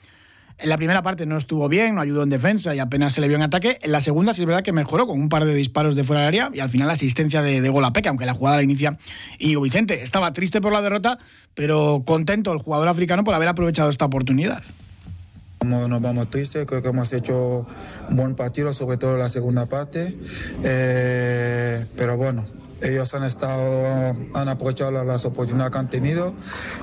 En 0.59 0.69
la 0.69 0.77
primera 0.77 1.03
parte 1.03 1.27
no 1.27 1.37
estuvo 1.37 1.69
bien, 1.69 1.95
no 1.95 2.01
ayudó 2.01 2.23
en 2.23 2.29
defensa 2.29 2.73
y 2.73 2.79
apenas 2.79 3.13
se 3.13 3.21
le 3.21 3.27
vio 3.27 3.37
en 3.37 3.43
ataque. 3.43 3.77
En 3.81 3.91
la 3.91 4.01
segunda 4.01 4.33
sí 4.33 4.41
es 4.41 4.47
verdad 4.47 4.63
que 4.63 4.73
mejoró 4.73 5.05
con 5.05 5.19
un 5.19 5.29
par 5.29 5.45
de 5.45 5.53
disparos 5.53 5.95
de 5.95 6.03
fuera 6.03 6.21
del 6.21 6.29
área 6.29 6.49
y 6.51 6.61
al 6.61 6.69
final 6.69 6.87
la 6.87 6.93
asistencia 6.93 7.43
de, 7.43 7.61
de 7.61 7.69
aunque 8.07 8.25
la 8.25 8.33
jugada 8.33 8.57
la 8.57 8.63
inicia 8.63 8.97
y 9.37 9.55
Vicente. 9.55 10.01
Estaba 10.01 10.33
triste 10.33 10.59
por 10.59 10.73
la 10.73 10.81
derrota, 10.81 11.19
pero 11.53 12.01
contento 12.05 12.51
el 12.53 12.59
jugador 12.59 12.87
africano 12.87 13.23
por 13.23 13.35
haber 13.35 13.47
aprovechado 13.49 13.91
esta 13.91 14.05
oportunidad. 14.05 14.63
Nos 15.63 16.01
vamos 16.01 16.29
tristes, 16.29 16.65
creo 16.65 16.81
que 16.81 16.89
hemos 16.89 17.11
hecho 17.13 17.67
un 18.09 18.15
buen 18.15 18.35
partido, 18.35 18.73
sobre 18.73 18.97
todo 18.97 19.13
en 19.13 19.19
la 19.19 19.29
segunda 19.29 19.65
parte. 19.67 20.15
Eh, 20.63 21.85
pero 21.95 22.17
bueno, 22.17 22.45
ellos 22.81 23.13
han 23.13 23.23
estado, 23.23 24.13
han 24.33 24.49
aprovechado 24.49 24.91
las 25.03 25.25
oportunidades 25.25 25.71
que 25.71 25.77
han 25.77 25.89
tenido. 25.89 26.33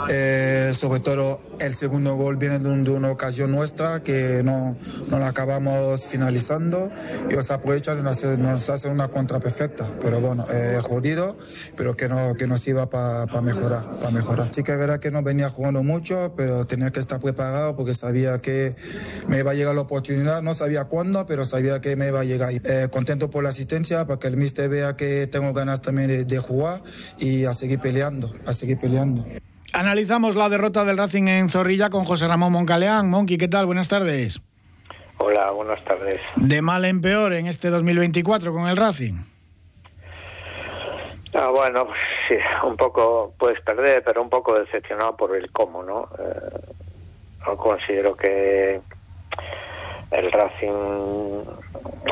Eh, 0.08 0.73
sobre 0.75 1.00
todo 1.00 1.41
el 1.61 1.75
segundo 1.75 2.14
gol 2.17 2.37
viene 2.37 2.58
de, 2.58 2.69
una 2.69 3.11
ocasión 3.11 3.50
nuestra 3.50 4.02
que 4.02 4.43
no, 4.44 4.76
no 5.08 5.19
la 5.19 5.29
acabamos 5.29 6.06
finalizando. 6.06 6.91
Ellos 7.31 7.50
aprovechan 7.50 7.99
y 7.99 8.02
nos, 8.02 8.70
hacen 8.70 8.93
una 8.93 9.08
contra 9.08 9.41
perfecta. 9.41 9.88
Pero 10.00 10.20
bueno, 10.20 10.44
eh, 10.52 10.79
jodido, 10.82 11.37
pero 11.76 11.97
que, 11.97 12.08
no, 12.08 12.35
que 12.35 12.47
nos 12.47 12.67
iba 12.67 12.90
para 12.90 13.26
mejorar, 13.40 13.85
para 13.99 14.11
mejorar. 14.11 14.49
Sí 14.52 14.62
que 14.62 14.73
es 14.73 14.79
verdad 14.79 15.00
que 15.00 15.11
no 15.11 15.23
venía 15.23 15.49
jugando 15.50 15.82
mucho, 15.82 16.35
pero 16.37 16.67
tenía 16.67 16.90
que 16.90 17.00
estar 17.00 17.20
preparado 17.20 17.76
porque 17.76 17.94
sabía 17.94 18.38
que 18.38 18.75
me 19.29 19.38
iba 19.38 19.52
a 19.52 19.55
llegar 19.55 19.75
la 19.75 19.82
oportunidad. 19.82 20.43
No 20.43 20.55
sabía 20.55 20.85
cuándo, 20.85 21.26
pero 21.26 21.44
sabía 21.44 21.81
que 21.81 21.97
me 21.97 22.08
iba 22.08 22.20
a 22.20 22.25
llegar. 22.25 22.52
Eh, 22.52 22.88
contento 22.90 23.31
por 23.31 23.43
la 23.44 23.50
asistencia, 23.50 24.07
para 24.07 24.19
que 24.19 24.28
el 24.28 24.37
mister 24.37 24.69
vea 24.69 24.97
que 24.97 25.26
tengo 25.26 25.52
ganas 25.52 25.80
también 25.85 26.26
de, 26.26 26.38
jugar 26.38 26.81
y 27.19 27.45
a 27.45 27.53
seguir 27.53 27.79
peleando, 27.79 28.33
a 28.47 28.53
seguir 28.53 28.79
peleando. 28.79 29.25
Analizamos 29.73 30.37
la 30.37 30.49
derrota 30.49 30.85
del 30.85 30.97
Racing 30.97 31.29
en 31.29 31.50
Zorrilla 31.50 31.91
con 31.91 32.05
José 32.05 32.29
Ramón 32.29 32.53
Moncaleán. 32.53 33.11
Monqui, 33.11 33.38
¿qué 33.38 33.49
tal? 33.49 33.67
Buenas 33.67 33.88
tardes. 33.88 34.41
Hola, 35.19 35.50
buenas 35.50 35.83
tardes. 35.85 36.21
De 36.37 36.62
mal 36.62 36.85
en 36.85 37.00
peor 37.00 37.35
en 37.35 37.47
este 37.47 37.71
2024 37.71 38.53
con 38.53 38.69
el 38.69 38.76
Racing. 38.76 39.14
Ah, 41.35 41.49
bueno, 41.49 41.88
sí, 42.29 42.37
un 42.64 42.76
poco 42.76 43.35
puedes 43.38 43.61
perder, 43.62 44.05
pero 44.05 44.23
un 44.23 44.31
poco 44.31 44.59
decepcionado 44.59 45.17
por 45.17 45.35
el 45.37 45.50
cómo, 45.50 45.83
¿no? 45.83 46.09
Eh, 46.19 47.57
considero 47.57 48.17
que 48.17 48.81
el 50.12 50.33
Racing 50.33 51.45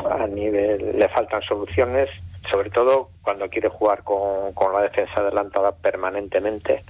a 0.09 0.27
nivel 0.27 0.99
le 0.99 1.07
faltan 1.09 1.41
soluciones 1.43 2.09
sobre 2.51 2.69
todo 2.69 3.09
cuando 3.21 3.49
quiere 3.49 3.69
jugar 3.69 4.03
con, 4.03 4.53
con 4.53 4.73
la 4.73 4.81
defensa 4.81 5.13
adelantada 5.17 5.71
permanentemente. 5.71 6.83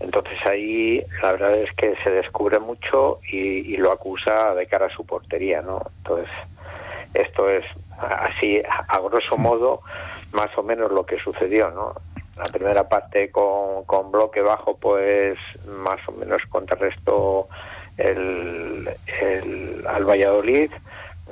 Entonces 0.00 0.38
ahí 0.48 1.02
la 1.22 1.32
verdad 1.32 1.54
es 1.54 1.72
que 1.74 1.96
se 2.04 2.10
descubre 2.10 2.58
mucho 2.58 3.20
y, 3.30 3.76
lo 3.76 3.92
acusa 3.92 4.54
de 4.54 4.66
cara 4.66 4.86
a 4.86 4.90
su 4.90 5.04
portería, 5.04 5.62
¿no? 5.62 5.82
Entonces 5.98 6.28
esto 7.14 7.48
es 7.50 7.64
así 7.98 8.60
a 8.66 8.98
grosso 9.00 9.36
modo 9.36 9.80
más 10.32 10.50
o 10.56 10.62
menos 10.62 10.92
lo 10.92 11.04
que 11.04 11.18
sucedió, 11.18 11.70
¿no? 11.70 11.94
La 12.36 12.44
primera 12.44 12.88
parte 12.88 13.30
con, 13.30 13.84
con 13.84 14.12
bloque 14.12 14.40
bajo 14.40 14.76
pues 14.76 15.36
más 15.66 15.98
o 16.06 16.12
menos 16.12 16.42
contrarrestó 16.48 17.48
el, 17.96 18.88
el, 19.20 19.84
al 19.86 20.04
Valladolid 20.04 20.70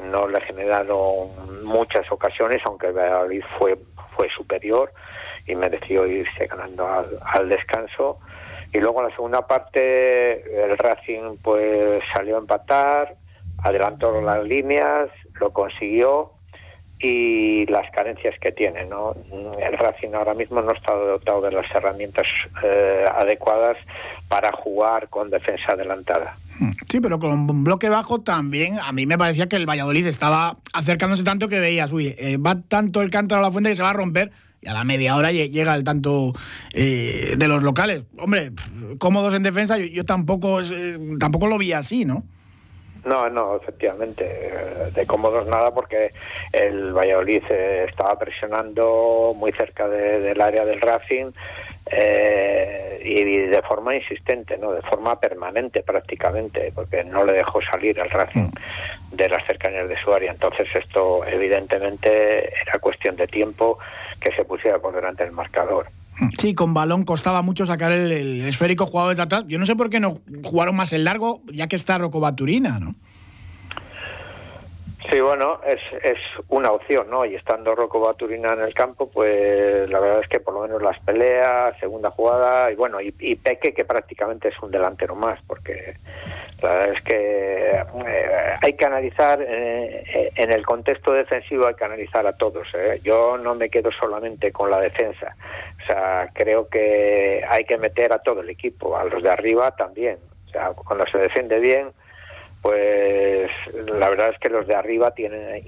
no 0.03 0.29
le 0.29 0.41
generaron 0.43 1.65
muchas 1.65 2.11
ocasiones, 2.11 2.63
aunque 2.65 2.89
el 2.89 2.93
Valladolid 2.95 3.43
fue, 3.59 3.79
fue 4.17 4.29
superior 4.31 4.93
y 5.47 5.55
mereció 5.55 6.07
irse 6.07 6.47
ganando 6.47 6.87
al, 6.89 7.49
descanso. 7.49 8.19
Y 8.73 8.79
luego 8.79 9.01
en 9.01 9.09
la 9.09 9.15
segunda 9.15 9.47
parte 9.47 10.65
el 10.65 10.77
Racing 10.77 11.37
pues 11.43 12.03
salió 12.15 12.37
a 12.37 12.41
empatar, 12.41 13.15
adelantó 13.63 14.21
las 14.21 14.43
líneas, 14.45 15.09
lo 15.41 15.53
consiguió, 15.53 16.33
y 16.99 17.67
las 17.67 17.91
carencias 17.91 18.39
que 18.41 18.53
tiene. 18.53 18.85
¿no? 18.87 19.15
El 19.59 19.77
Racing 19.79 20.15
ahora 20.15 20.35
mismo 20.35 20.61
no 20.63 20.73
está 20.73 20.95
dotado 20.95 21.43
de 21.43 21.53
las 21.53 21.71
herramientas 21.75 22.27
eh, 22.63 23.05
adecuadas 23.15 23.77
para 24.29 24.53
jugar 24.53 25.09
con 25.09 25.31
defensa 25.31 25.73
adelantada. 25.73 26.37
Sí, 26.89 27.01
pero 27.01 27.19
con 27.19 27.31
un 27.33 27.65
bloque 27.65 27.89
bajo 27.89 28.21
también 28.21 28.79
a 28.79 28.93
mí 28.93 29.07
me 29.07 29.19
parecía 29.19 29.49
que 29.49 29.57
el 29.57 29.69
Valladolid 29.69 30.07
estaba 30.07 30.57
acercándose 30.73 31.23
tanto 31.23 31.49
que 31.49 31.61
veías, 31.61 31.93
uy, 31.93 32.15
eh, 32.19 32.37
va 32.39 32.61
tanto 32.61 33.03
el 33.03 33.11
cántaro 33.11 33.41
a 33.41 33.43
la 33.43 33.53
fuente 33.53 33.71
que 33.71 33.77
se 33.77 33.83
va 33.83 33.91
a 33.91 33.95
romper 33.95 34.31
y 34.61 34.69
a 34.69 34.73
la 34.73 34.85
media 34.85 35.17
hora 35.17 35.33
llega 35.33 35.75
el 35.75 35.85
tanto 35.85 36.33
eh, 36.73 37.35
de 37.37 37.49
los 37.49 37.63
locales. 37.63 38.03
Hombre, 38.19 38.53
cómodos 38.99 39.35
en 39.35 39.43
defensa, 39.43 39.77
yo, 39.79 40.05
tampoco, 40.05 40.61
tampoco 41.19 41.47
lo 41.47 41.59
vi 41.59 41.73
así, 41.73 42.05
¿no? 42.05 42.25
No, 43.07 43.31
no, 43.31 43.55
efectivamente, 43.55 44.25
eh, 44.27 44.91
de 44.93 45.07
cómodos 45.07 45.47
nada 45.47 45.73
porque 45.73 46.13
el 46.53 46.93
Valladolid 46.93 47.43
eh, 47.51 47.87
estaba 47.89 48.19
presionando 48.19 49.33
muy 49.37 49.53
cerca 49.53 49.87
del 49.87 50.41
área 50.41 50.65
del 50.65 50.81
Racing 50.81 51.31
eh, 51.91 53.01
y 53.05 53.25
de 53.25 53.63
forma 53.63 53.95
insistente, 53.95 54.59
no, 54.59 54.73
de 54.73 54.83
forma 54.83 55.19
permanente 55.21 55.83
prácticamente, 55.83 56.73
porque 56.75 57.05
no 57.05 57.25
le 57.25 57.35
dejó 57.35 57.61
salir 57.71 58.01
al 58.01 58.11
Racing 58.11 58.51
de 59.13 59.29
las 59.29 59.47
cercanías 59.47 59.89
de 59.89 59.97
su 60.03 60.13
área. 60.13 60.33
Entonces 60.33 60.67
esto 60.75 61.25
evidentemente 61.25 62.53
era 62.61 62.79
cuestión 62.81 63.17
de 63.17 63.27
tiempo 63.29 63.79
que 64.21 64.33
se 64.33 64.45
pusiera 64.45 64.79
por 64.79 64.95
delante 64.95 65.25
del 65.25 65.33
marcador. 65.33 65.87
Sí, 66.39 66.55
con 66.55 66.73
balón 66.73 67.05
costaba 67.05 67.43
mucho 67.43 67.67
sacar 67.67 67.93
el, 67.93 68.43
esférico 68.43 68.87
jugado 68.87 69.11
desde 69.11 69.23
atrás. 69.23 69.45
Yo 69.47 69.59
no 69.59 69.67
sé 69.67 69.77
por 69.77 69.91
qué 69.91 70.01
no 70.01 70.19
jugaron 70.45 70.75
más 70.75 70.93
el 70.93 71.05
largo, 71.05 71.43
ya 71.53 71.67
que 71.67 71.77
está 71.77 71.99
Rocco 71.99 72.21
Baturina, 72.21 72.79
¿no? 72.81 72.95
Sí, 75.11 75.21
bueno, 75.21 75.61
es, 75.65 75.81
es 76.03 76.19
una 76.49 76.73
opción, 76.73 77.09
¿no? 77.09 77.25
Y 77.25 77.37
estando 77.37 77.77
Rocco 77.77 78.01
Baturina 78.01 78.55
en 78.55 78.63
el 78.63 78.75
campo, 78.75 79.09
pues 79.09 79.89
la 79.89 80.01
verdad 80.01 80.21
es 80.23 80.29
que 80.29 80.41
por 80.41 80.55
lo 80.55 80.63
menos 80.63 80.83
las 80.83 80.99
peleas, 81.01 81.79
segunda 81.79 82.11
jugada, 82.11 82.73
y 82.73 82.75
bueno, 82.75 83.01
y, 83.01 83.37
Peque, 83.37 83.73
que 83.73 83.85
prácticamente 83.85 84.49
es 84.49 84.55
un 84.61 84.73
delantero 84.73 85.15
más, 85.15 85.39
porque 85.47 85.97
la 86.61 86.73
verdad 86.73 86.95
es 86.95 87.03
que 87.05 87.71
eh, 87.71 88.57
hay 88.61 88.73
que 88.73 88.85
analizar, 88.85 89.41
eh, 89.47 90.33
en 90.35 90.51
el 90.51 90.67
contexto 90.67 91.13
defensivo 91.13 91.69
hay 91.69 91.75
que 91.75 91.85
analizar 91.85 92.27
a 92.27 92.37
todos. 92.37 92.67
¿eh? 92.75 93.01
Yo 93.05 93.39
no 93.39 93.55
me 93.55 93.71
quedo 93.71 93.91
solamente 93.93 94.51
con 94.51 94.71
la 94.71 94.81
defensa, 94.81 95.37
o 95.83 95.87
sea, 95.87 96.31
creo 96.35 96.69
que 96.69 97.45
hay 97.49 97.65
que 97.65 97.79
meter 97.79 98.13
a 98.13 98.19
todo 98.19 98.41
el 98.41 98.51
equipo, 98.51 98.97
a 98.97 99.05
los 99.05 99.23
de 99.23 99.31
arriba 99.31 99.71
también. 99.77 100.19
O 100.47 100.51
sea, 100.51 100.71
cuando 100.71 101.07
se 101.07 101.19
defiende 101.19 101.61
bien, 101.61 101.93
pues 102.67 103.49
la 103.87 104.11
verdad 104.11 104.31
es 104.31 104.41
que 104.41 104.49
los 104.49 104.67
de 104.67 104.75
arriba 104.75 105.13
tienen, 105.13 105.63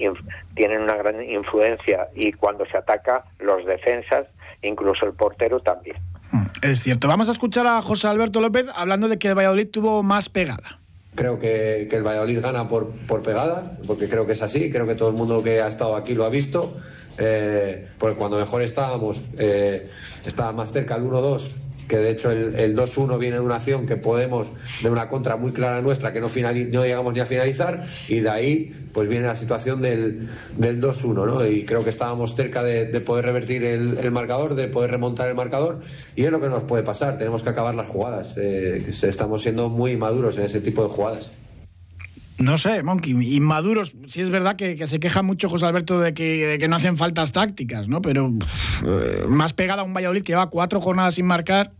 tienen 0.57 0.81
una 0.81 0.97
gran 0.97 1.23
influencia 1.23 2.09
y 2.13 2.33
cuando 2.33 2.67
se 2.67 2.77
ataca, 2.77 3.25
los 3.39 3.65
defensas, 3.65 4.27
incluso 4.63 5.07
el 5.07 5.13
portero 5.13 5.61
también. 5.61 5.97
Mm, 6.33 6.47
es 6.61 6.83
cierto. 6.83 7.07
Vamos 7.07 7.29
a 7.29 7.31
escuchar 7.31 7.69
a 7.69 7.81
José 7.83 8.09
Alberto 8.09 8.41
López 8.41 8.67
hablando 8.75 9.07
de 9.07 9.17
que 9.17 9.29
el 9.29 9.37
Valladolid 9.39 9.69
tuvo 9.69 10.03
más 10.03 10.29
pegada. 10.29 10.81
Creo 11.15 11.39
que, 11.39 11.83
el 11.83 12.03
Valladolid 12.03 12.41
gana 12.43 12.69
por, 12.69 12.91
por, 13.07 13.23
pegada, 13.23 13.71
porque 13.87 14.09
creo 14.09 14.27
que 14.27 14.33
es 14.33 14.43
así, 14.43 14.69
creo 14.73 14.89
que 14.89 14.97
todo 14.97 15.11
el 15.11 15.15
mundo 15.15 15.41
que 15.45 15.61
ha 15.61 15.69
estado 15.69 15.95
aquí 15.95 16.17
lo 16.17 16.25
ha 16.25 16.31
visto. 16.31 16.77
Eh, 17.21 17.87
porque 17.99 18.17
cuando 18.17 18.39
mejor 18.39 18.63
estábamos, 18.63 19.31
eh, 19.39 19.89
estaba 20.27 20.51
más 20.51 20.73
cerca 20.73 20.97
el 20.97 21.05
1-2 21.05 21.68
que 21.89 21.97
de 21.99 22.11
hecho 22.11 22.31
el, 22.31 22.55
el 22.57 22.77
2-1 22.77 23.19
viene 23.19 23.37
de 23.37 23.43
una 23.43 23.57
acción 23.57 23.87
que 23.87 23.97
podemos, 23.97 24.53
de 24.83 24.91
una 24.91 25.09
contra 25.09 25.37
muy 25.37 25.53
clara 25.53 25.81
nuestra, 25.83 26.13
que 26.13 26.21
no, 26.21 26.29
no 26.29 26.85
llegamos 26.85 27.15
ni 27.15 27.21
a 27.21 27.27
finalizar, 27.27 27.85
y 28.09 28.21
de 28.21 28.31
ahí 28.31 28.89
pues 28.93 29.09
viene 29.09 29.27
la 29.27 29.37
situación 29.37 29.81
del, 29.81 30.29
del 30.57 30.81
2-1, 30.81 31.27
¿no? 31.27 31.47
Y 31.47 31.65
creo 31.65 31.85
que 31.85 31.91
estábamos 31.91 32.35
cerca 32.35 32.63
de, 32.63 32.87
poder 33.01 33.25
revertir 33.25 33.65
el, 33.65 34.11
marcador, 34.11 34.55
de 34.55 34.69
poder 34.69 34.91
remontar 34.91 35.29
el 35.29 35.35
marcador, 35.35 35.81
y 36.15 36.25
es 36.25 36.31
lo 36.31 36.41
que 36.41 36.49
nos 36.49 36.65
puede 36.65 36.83
pasar, 36.83 37.17
tenemos 37.17 37.43
que 37.43 37.51
acabar 37.51 37.75
las 37.75 37.89
jugadas, 37.89 38.37
eh, 38.37 38.85
estamos 39.03 39.43
siendo 39.43 39.69
muy 39.69 39.97
maduros 39.97 40.39
en 40.39 40.45
ese 40.45 40.61
tipo 40.61 40.83
de 40.83 40.91
jugadas. 40.91 41.31
No 42.39 42.57
sé, 42.57 42.85
Monkey, 42.85 43.13
inmaduros. 43.35 43.93
Sí 44.07 44.21
es 44.21 44.31
verdad 44.31 44.55
que, 44.55 44.87
se 44.87 45.01
queja 45.01 45.23
mucho 45.23 45.49
José 45.49 45.67
Alberto 45.67 45.99
de 45.99 46.15
que, 46.15 46.47
de 46.47 46.59
que, 46.59 46.69
no 46.69 46.77
hacen 46.77 46.97
faltas 46.97 47.33
tácticas, 47.33 47.89
¿no? 47.89 48.01
Pero 48.01 48.33
eh, 48.87 49.25
más 49.29 49.53
pegada 49.55 49.83
a 49.83 49.85
un 49.85 49.93
Valladolid 49.93 50.23
que 50.23 50.33
lleva 50.33 50.49
cuatro 50.49 50.81
jornadas 50.81 51.17
sin 51.17 51.27
marcar. 51.27 51.73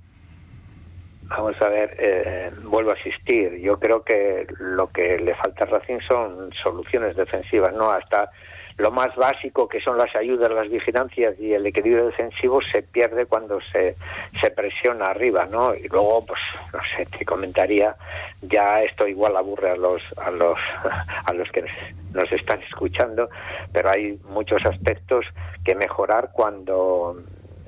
Vamos 1.29 1.61
a 1.61 1.69
ver, 1.69 1.95
eh, 1.99 2.51
vuelvo 2.63 2.91
a 2.91 2.95
asistir. 2.95 3.59
Yo 3.61 3.79
creo 3.79 4.03
que 4.03 4.47
lo 4.59 4.89
que 4.89 5.19
le 5.19 5.35
falta 5.35 5.65
a 5.65 5.67
Racing 5.67 6.01
son 6.09 6.51
soluciones 6.63 7.17
defensivas, 7.17 7.75
¿no? 7.75 7.91
Hasta 7.91 8.31
lo 8.79 8.93
más 8.93 9.15
básico 9.17 9.69
que 9.69 9.81
son 9.81 9.99
las 9.99 10.15
ayudas, 10.15 10.51
las 10.51 10.71
vigilancias 10.71 11.39
y 11.39 11.53
el 11.53 11.67
equilibrio 11.67 12.07
defensivo 12.07 12.61
se 12.73 12.83
pierde 12.83 13.27
cuando 13.27 13.61
se, 13.73 13.97
se 14.41 14.51
presiona 14.51 15.07
arriba, 15.07 15.47
¿no? 15.47 15.75
Y 15.75 15.89
luego, 15.89 16.25
pues, 16.25 16.41
no 16.73 16.79
sé, 16.97 17.05
te 17.07 17.25
comentaría, 17.25 17.97
ya 18.41 18.83
esto 18.83 19.07
igual 19.09 19.37
aburre 19.37 19.73
a 19.73 19.77
los, 19.77 20.01
a 20.17 20.31
los, 20.31 20.57
a 21.27 21.33
los 21.35 21.51
que 21.51 21.65
nos 22.13 22.33
están 22.33 22.63
escuchando, 22.63 23.29
pero 23.73 23.91
hay 23.93 24.19
muchos 24.29 24.65
aspectos 24.65 25.27
que 25.65 25.75
mejorar 25.75 26.31
cuando, 26.33 27.21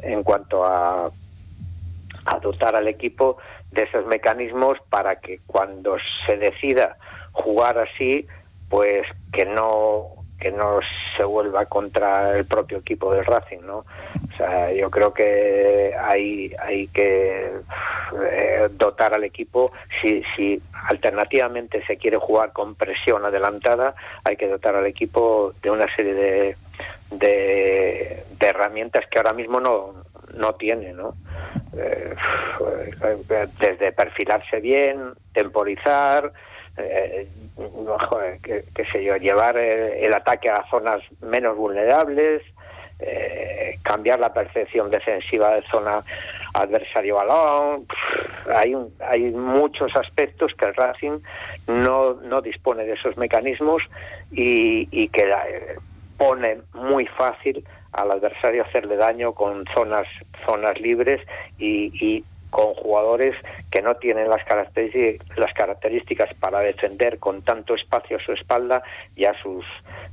en 0.02 0.22
cuanto 0.22 0.64
a 0.64 1.10
a 2.26 2.38
dotar 2.38 2.76
al 2.76 2.88
equipo 2.88 3.38
de 3.70 3.84
esos 3.84 4.06
mecanismos 4.06 4.78
para 4.88 5.16
que 5.16 5.40
cuando 5.46 5.96
se 6.26 6.36
decida 6.36 6.96
jugar 7.32 7.78
así, 7.78 8.26
pues 8.68 9.06
que 9.32 9.44
no 9.44 10.20
que 10.40 10.50
no 10.50 10.80
se 11.16 11.24
vuelva 11.24 11.66
contra 11.66 12.36
el 12.36 12.46
propio 12.46 12.78
equipo 12.78 13.12
del 13.12 13.26
Racing, 13.26 13.60
¿no? 13.60 13.78
O 13.78 14.36
sea, 14.36 14.72
yo 14.72 14.90
creo 14.90 15.12
que 15.12 15.94
hay, 16.00 16.50
hay 16.58 16.88
que 16.88 17.50
eh, 18.32 18.68
dotar 18.72 19.12
al 19.12 19.24
equipo, 19.24 19.70
si, 20.00 20.22
si 20.34 20.60
alternativamente 20.88 21.84
se 21.86 21.98
quiere 21.98 22.16
jugar 22.16 22.52
con 22.52 22.74
presión 22.74 23.22
adelantada, 23.26 23.94
hay 24.24 24.36
que 24.36 24.48
dotar 24.48 24.74
al 24.74 24.86
equipo 24.86 25.52
de 25.62 25.70
una 25.70 25.94
serie 25.94 26.14
de, 26.14 26.56
de, 27.10 28.24
de 28.38 28.46
herramientas 28.46 29.04
que 29.10 29.18
ahora 29.18 29.34
mismo 29.34 29.60
no, 29.60 29.92
no 30.34 30.54
tiene, 30.54 30.94
¿no? 30.94 31.14
Eh, 31.76 32.14
desde 33.60 33.92
perfilarse 33.92 34.60
bien, 34.60 35.12
temporizar, 35.32 36.32
eh, 36.76 37.28
qué, 38.42 38.84
sé 38.92 39.04
yo, 39.04 39.16
llevar 39.16 39.56
el, 39.56 40.12
ataque 40.14 40.48
a 40.48 40.64
zonas 40.70 41.00
menos 41.20 41.56
vulnerables, 41.56 42.42
eh, 42.98 43.78
cambiar 43.82 44.20
la 44.20 44.32
percepción 44.32 44.90
defensiva 44.90 45.54
de 45.54 45.62
zona 45.70 46.04
adversario 46.54 47.16
balón. 47.16 47.86
Hay, 48.54 48.74
hay 49.00 49.30
muchos 49.30 49.94
aspectos 49.96 50.52
que 50.58 50.66
el 50.66 50.74
Racing 50.74 51.18
no, 51.66 52.14
no 52.14 52.40
dispone 52.40 52.84
de 52.84 52.92
esos 52.92 53.16
mecanismos 53.16 53.82
y, 54.30 54.88
y 54.90 55.08
que 55.08 55.32
pone 56.18 56.58
muy 56.74 57.06
fácil 57.06 57.64
al 57.92 58.10
adversario 58.10 58.64
hacerle 58.64 58.96
daño 58.96 59.32
con 59.32 59.64
zonas 59.74 60.06
zonas 60.46 60.80
libres 60.80 61.20
y, 61.58 62.24
con 62.50 62.74
jugadores 62.74 63.36
que 63.70 63.80
no 63.80 63.94
tienen 63.94 64.28
las 64.28 64.44
características, 64.44 65.38
las 65.38 65.54
características 65.54 66.34
para 66.40 66.58
defender 66.58 67.20
con 67.20 67.42
tanto 67.42 67.76
espacio 67.76 68.16
a 68.16 68.20
su 68.24 68.32
espalda 68.32 68.82
y 69.14 69.24
a 69.24 69.40
sus 69.40 69.64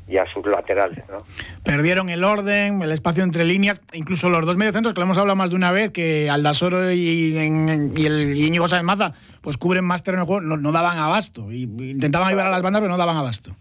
y 0.08 0.18
sus 0.34 0.46
laterales. 0.46 1.04
¿no? 1.10 1.24
Perdieron 1.64 2.10
el 2.10 2.24
orden, 2.24 2.82
el 2.82 2.92
espacio 2.92 3.24
entre 3.24 3.44
líneas, 3.44 3.82
incluso 3.94 4.30
los 4.30 4.46
dos 4.46 4.56
mediocentros 4.56 4.94
que 4.94 5.00
lo 5.00 5.06
hemos 5.06 5.18
hablado 5.18 5.36
más 5.36 5.50
de 5.50 5.56
una 5.56 5.72
vez, 5.72 5.92
que 5.92 6.30
Aldasoro 6.30 6.92
y, 6.92 6.98
y, 6.98 8.06
el 8.06 8.38
Íñigo 8.38 8.68
Sáenz 8.68 8.86
Maza, 8.86 9.14
pues 9.42 9.58
cubren 9.58 9.84
más 9.84 10.04
terreno 10.04 10.24
de 10.24 10.28
juego, 10.28 10.42
no, 10.42 10.72
daban 10.72 10.98
abasto. 10.98 11.52
Y, 11.52 11.64
intentaban 11.64 12.30
ayudar 12.30 12.48
a 12.48 12.52
las 12.52 12.62
bandas, 12.62 12.82
pero 12.82 12.92
no 12.92 12.98
daban 12.98 13.18
abasto. 13.18 13.52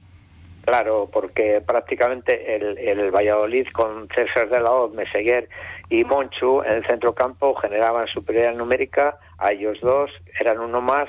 Claro, 0.66 1.08
porque 1.12 1.62
prácticamente 1.64 2.56
el, 2.56 2.76
el 2.76 3.12
Valladolid 3.12 3.68
con 3.72 4.08
César 4.08 4.48
de 4.48 4.58
la 4.58 4.72
Hoz, 4.72 4.92
Meseguer 4.94 5.48
y 5.88 6.02
Monchu 6.02 6.60
en 6.62 6.78
el 6.78 6.86
centro 6.86 7.14
campo 7.14 7.54
generaban 7.54 8.08
superioridad 8.08 8.56
numérica 8.56 9.16
a 9.38 9.52
ellos 9.52 9.78
dos, 9.80 10.10
eran 10.40 10.58
uno 10.58 10.80
más 10.80 11.08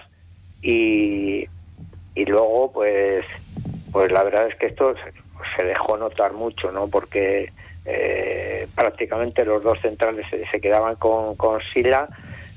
y, 0.62 1.48
y 2.14 2.26
luego 2.26 2.72
pues 2.72 3.26
pues 3.92 4.12
la 4.12 4.24
verdad 4.24 4.48
es 4.48 4.56
que 4.58 4.68
esto 4.68 4.94
se, 5.56 5.64
dejó 5.64 5.98
notar 5.98 6.34
mucho, 6.34 6.72
¿no? 6.72 6.88
Porque 6.88 7.52
eh, 7.84 8.68
prácticamente 8.76 9.44
los 9.44 9.64
dos 9.64 9.80
centrales 9.82 10.28
se, 10.30 10.62
quedaban 10.62 10.98
con, 10.98 11.36
con 11.36 11.62
Sila 11.74 12.08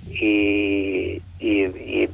y, 0.06 1.22
y 1.38 2.10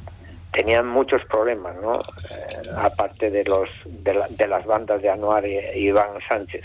tenían 0.53 0.87
muchos 0.87 1.21
problemas, 1.25 1.75
¿no? 1.81 1.99
Eh, 2.29 2.69
aparte 2.75 3.29
de 3.29 3.43
los 3.43 3.69
de, 3.85 4.47
las 4.47 4.65
bandas 4.65 5.01
de 5.01 5.09
Anuar 5.09 5.45
y, 5.45 5.57
Iván 5.79 6.19
Sánchez. 6.27 6.63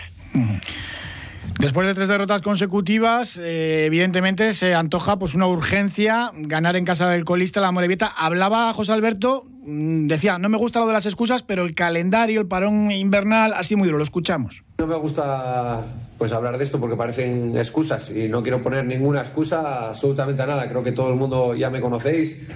Después 1.58 1.86
de 1.86 1.94
tres 1.94 2.08
derrotas 2.08 2.40
consecutivas, 2.42 3.36
eh, 3.36 3.84
evidentemente 3.86 4.52
se 4.54 4.74
antoja 4.74 5.18
pues 5.18 5.34
una 5.34 5.46
urgencia 5.46 6.30
ganar 6.34 6.76
en 6.76 6.84
casa 6.84 7.08
del 7.08 7.24
colista 7.24 7.60
la 7.60 7.70
Morevieta. 7.70 8.10
Hablaba 8.16 8.72
José 8.72 8.92
Alberto 8.92 9.44
mm, 9.62 10.08
decía, 10.08 10.38
no 10.38 10.48
me 10.48 10.56
gusta 10.56 10.80
lo 10.80 10.86
de 10.86 10.94
las 10.94 11.06
excusas, 11.06 11.42
pero 11.42 11.62
el 11.62 11.74
calendario, 11.74 12.40
el 12.40 12.48
parón 12.48 12.90
invernal, 12.90 13.52
así 13.52 13.76
muy 13.76 13.86
duro, 13.86 13.98
lo 13.98 14.04
escuchamos. 14.04 14.64
No 14.78 14.86
me 14.86 14.96
gusta 14.96 15.84
pues 16.18 16.32
hablar 16.32 16.56
de 16.56 16.64
esto 16.64 16.80
porque 16.80 16.96
parecen 16.96 17.56
excusas 17.56 18.10
y 18.10 18.28
no 18.28 18.42
quiero 18.42 18.62
poner 18.62 18.86
ninguna 18.86 19.20
excusa 19.20 19.88
absolutamente 19.90 20.42
a 20.42 20.46
nada. 20.46 20.68
Creo 20.68 20.82
que 20.82 20.92
todo 20.92 21.10
el 21.10 21.16
mundo 21.16 21.54
ya 21.54 21.68
me 21.70 21.80
conocéis. 21.80 22.48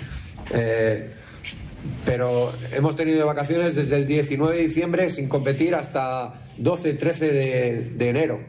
Eh, 0.53 1.11
pero 2.05 2.53
hemos 2.73 2.97
tenido 2.97 3.27
vacaciones 3.27 3.75
desde 3.75 3.97
el 3.97 4.07
19 4.07 4.57
de 4.57 4.63
diciembre 4.63 5.11
sin 5.11 5.29
competir 5.29 5.75
hasta 5.75 6.35
12, 6.59 6.95
13 6.95 7.33
de, 7.33 8.09
enero. 8.09 8.41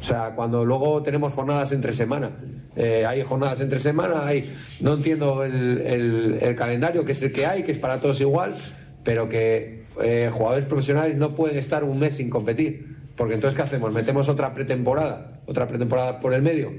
O 0.00 0.04
sea, 0.04 0.34
cuando 0.34 0.64
luego 0.64 1.02
tenemos 1.02 1.32
jornadas 1.32 1.72
entre 1.72 1.92
semana. 1.92 2.30
Eh, 2.76 3.06
hay 3.06 3.22
jornadas 3.22 3.60
entre 3.60 3.80
semana, 3.80 4.26
hay, 4.26 4.52
no 4.80 4.94
entiendo 4.94 5.42
el, 5.42 6.54
calendario, 6.56 7.04
que 7.04 7.12
es 7.12 7.22
el 7.22 7.32
que 7.32 7.46
hay, 7.46 7.62
que 7.62 7.72
es 7.72 7.78
para 7.78 8.00
todos 8.00 8.20
igual, 8.20 8.54
pero 9.02 9.28
que 9.28 9.84
eh, 10.02 10.30
jugadores 10.32 10.66
profesionales 10.66 11.16
no 11.16 11.34
pueden 11.34 11.56
estar 11.56 11.84
un 11.84 11.98
mes 11.98 12.14
sin 12.14 12.30
competir. 12.30 12.96
Porque 13.16 13.34
entonces, 13.34 13.56
¿qué 13.56 13.62
hacemos? 13.62 13.92
¿Metemos 13.92 14.28
otra 14.28 14.52
pretemporada? 14.52 15.35
¿Otra 15.46 15.66
pretemporada 15.66 16.20
por 16.20 16.34
el 16.34 16.42
medio? 16.42 16.72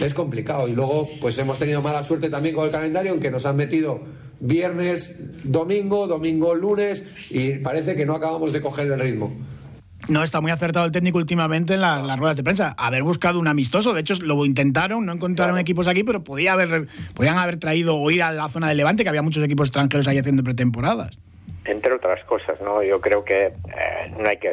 Es 0.00 0.14
complicado. 0.14 0.68
Y 0.68 0.72
luego, 0.72 1.08
pues 1.20 1.38
hemos 1.38 1.58
tenido 1.58 1.82
mala 1.82 2.02
suerte 2.02 2.30
también 2.30 2.54
con 2.54 2.66
el 2.66 2.70
calendario, 2.70 3.14
en 3.14 3.20
que 3.20 3.30
nos 3.30 3.46
han 3.46 3.56
metido 3.56 4.00
viernes, 4.40 5.44
domingo, 5.44 6.06
domingo, 6.06 6.54
lunes, 6.54 7.28
y 7.30 7.52
parece 7.58 7.96
que 7.96 8.04
no 8.04 8.14
acabamos 8.14 8.52
de 8.52 8.60
coger 8.60 8.90
el 8.90 8.98
ritmo. 8.98 9.32
No 10.08 10.24
está 10.24 10.40
muy 10.40 10.50
acertado 10.50 10.84
el 10.84 10.90
técnico 10.90 11.18
últimamente 11.18 11.74
en, 11.74 11.80
las 11.80 12.18
ruedas 12.18 12.36
de 12.36 12.42
prensa. 12.42 12.74
Haber 12.76 13.04
buscado 13.04 13.38
un 13.38 13.46
amistoso, 13.46 13.92
de 13.92 14.00
hecho 14.00 14.14
lo 14.20 14.44
intentaron, 14.44 15.06
no 15.06 15.12
encontraron 15.12 15.58
equipos 15.58 15.86
aquí, 15.86 16.02
pero 16.02 16.24
podía 16.24 16.54
haber, 16.54 16.88
podían 17.14 17.38
haber 17.38 17.58
traído 17.58 17.96
o 17.96 18.10
ir 18.10 18.22
a 18.24 18.32
la 18.32 18.48
zona 18.48 18.68
de 18.68 18.74
Levante, 18.74 19.04
que 19.04 19.08
había 19.08 19.22
muchos 19.22 19.44
equipos 19.44 19.68
extranjeros 19.68 20.08
ahí 20.08 20.18
haciendo 20.18 20.42
pretemporadas. 20.42 21.16
Entre 21.64 21.94
otras 21.94 22.24
cosas, 22.24 22.60
¿no? 22.60 22.82
Yo 22.82 23.00
creo 23.00 23.24
que 23.24 23.46
eh, 23.46 23.52
no 24.18 24.28
hay 24.28 24.38
que 24.38 24.48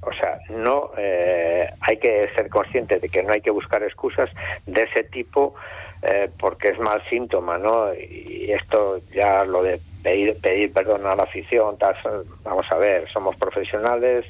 o 0.00 0.12
sea, 0.12 0.38
no 0.50 0.92
eh, 0.96 1.68
hay 1.80 1.96
que 1.98 2.28
ser 2.36 2.48
consciente 2.48 2.98
de 2.98 3.08
que 3.08 3.22
no 3.22 3.32
hay 3.32 3.40
que 3.40 3.50
buscar 3.50 3.82
excusas 3.82 4.30
de 4.66 4.82
ese 4.82 5.04
tipo 5.04 5.54
eh, 6.02 6.30
porque 6.38 6.68
es 6.68 6.78
mal 6.78 7.02
síntoma, 7.10 7.58
¿no? 7.58 7.92
Y 7.92 8.52
esto 8.52 9.00
ya 9.12 9.44
lo 9.44 9.64
de 9.64 9.80
pedir, 10.02 10.40
pedir 10.40 10.72
perdón 10.72 11.04
a 11.06 11.16
la 11.16 11.24
afición, 11.24 11.76
vamos 12.44 12.66
a 12.70 12.76
ver, 12.76 13.10
somos 13.10 13.34
profesionales, 13.36 14.24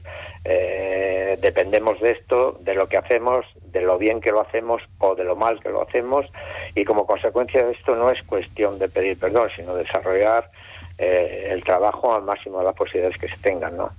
eh, 0.45 1.37
dependemos 1.43 2.01
de 2.01 2.13
esto, 2.13 2.57
de 2.61 2.75
lo 2.75 2.89
que 2.89 2.97
hacemos, 2.97 3.45
de 3.65 3.83
lo 3.83 3.99
bien 3.99 4.23
que 4.23 4.31
lo 4.31 4.41
hacemos 4.41 4.83
o 4.99 5.15
de 5.15 5.25
lo 5.25 5.37
mal 5.37 5.61
que 5.61 5.69
lo 5.69 5.83
hacemos 5.83 6.25
y 6.75 6.85
como 6.85 7.07
consecuencia 7.07 7.63
de 7.63 7.73
esto 7.73 7.95
no 7.95 8.11
es 8.11 8.23
cuestión 8.23 8.79
de 8.79 8.89
pedir 8.89 9.19
perdón, 9.19 9.51
sino 9.55 9.75
desarrollar 9.75 10.51
eh, 10.99 11.49
el 11.51 11.63
trabajo 11.65 12.15
al 12.15 12.25
máximo 12.25 12.59
de 12.59 12.65
las 12.65 12.75
posibilidades 12.75 13.17
que 13.19 13.29
se 13.29 13.37
tengan, 13.39 13.77
¿no? 13.77 13.91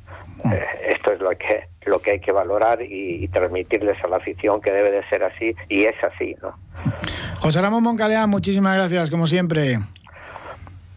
Mm. 0.43 0.53
Eh, 0.53 0.65
esto 0.89 1.13
es 1.13 1.19
lo 1.19 1.29
que 1.31 1.67
lo 1.85 1.99
que 1.99 2.11
hay 2.11 2.19
que 2.19 2.31
valorar 2.31 2.81
y, 2.81 3.27
transmitirles 3.29 3.97
a 4.03 4.07
la 4.07 4.17
afición 4.17 4.61
que 4.61 4.71
debe 4.71 4.91
de 4.91 5.07
ser 5.09 5.23
así 5.23 5.55
y 5.69 5.85
es 5.85 5.95
así, 6.03 6.35
¿no? 6.41 6.53
José 7.39 7.61
Ramón 7.61 7.83
Moncaleán, 7.83 8.29
muchísimas 8.29 8.75
gracias, 8.75 9.09
como 9.09 9.27
siempre. 9.27 9.77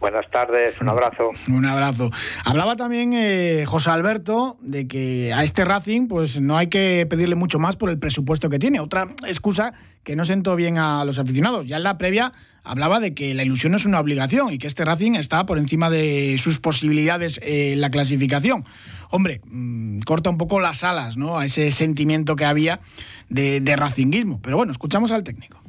Buenas 0.03 0.29
tardes, 0.29 0.81
un 0.81 0.89
abrazo. 0.89 1.29
Un 1.47 1.65
abrazo. 1.65 2.11
Hablaba 2.43 2.75
también 2.75 3.13
eh, 3.13 3.63
José 3.65 3.89
Alberto 3.89 4.57
de 4.59 4.85
que 4.85 5.31
a 5.31 5.45
este 5.45 5.63
Racing 5.63 6.09
pues 6.09 6.41
no 6.41 6.57
hay 6.57 6.67
que 6.67 7.07
pedirle 7.09 7.35
mucho 7.35 7.57
más 7.57 7.77
por 7.77 7.89
el 7.89 7.97
presupuesto 7.97 8.49
que 8.49 8.59
tiene. 8.59 8.81
Otra 8.81 9.07
excusa 9.25 9.71
que 10.03 10.17
no 10.17 10.25
sentó 10.25 10.57
bien 10.57 10.77
a 10.77 11.05
los 11.05 11.19
aficionados. 11.19 11.67
Ya 11.67 11.77
en 11.77 11.83
la 11.83 11.97
previa 11.97 12.33
hablaba 12.65 12.99
de 12.99 13.13
que 13.13 13.33
la 13.33 13.43
ilusión 13.43 13.71
no 13.71 13.77
es 13.77 13.85
una 13.85 14.01
obligación 14.01 14.51
y 14.51 14.57
que 14.57 14.67
este 14.67 14.83
Racing 14.83 15.13
está 15.13 15.45
por 15.45 15.57
encima 15.57 15.89
de 15.89 16.37
sus 16.37 16.59
posibilidades 16.59 17.39
en 17.41 17.79
la 17.79 17.89
clasificación. 17.89 18.65
Hombre, 19.09 19.39
mm, 19.45 20.01
corta 20.01 20.29
un 20.29 20.37
poco 20.37 20.59
las 20.59 20.83
alas 20.83 21.15
¿no? 21.15 21.37
a 21.37 21.45
ese 21.45 21.71
sentimiento 21.71 22.35
que 22.35 22.43
había 22.43 22.81
de, 23.29 23.61
de 23.61 23.75
racinguismo. 23.77 24.41
Pero 24.43 24.57
bueno, 24.57 24.73
escuchamos 24.73 25.13
al 25.13 25.23
técnico. 25.23 25.61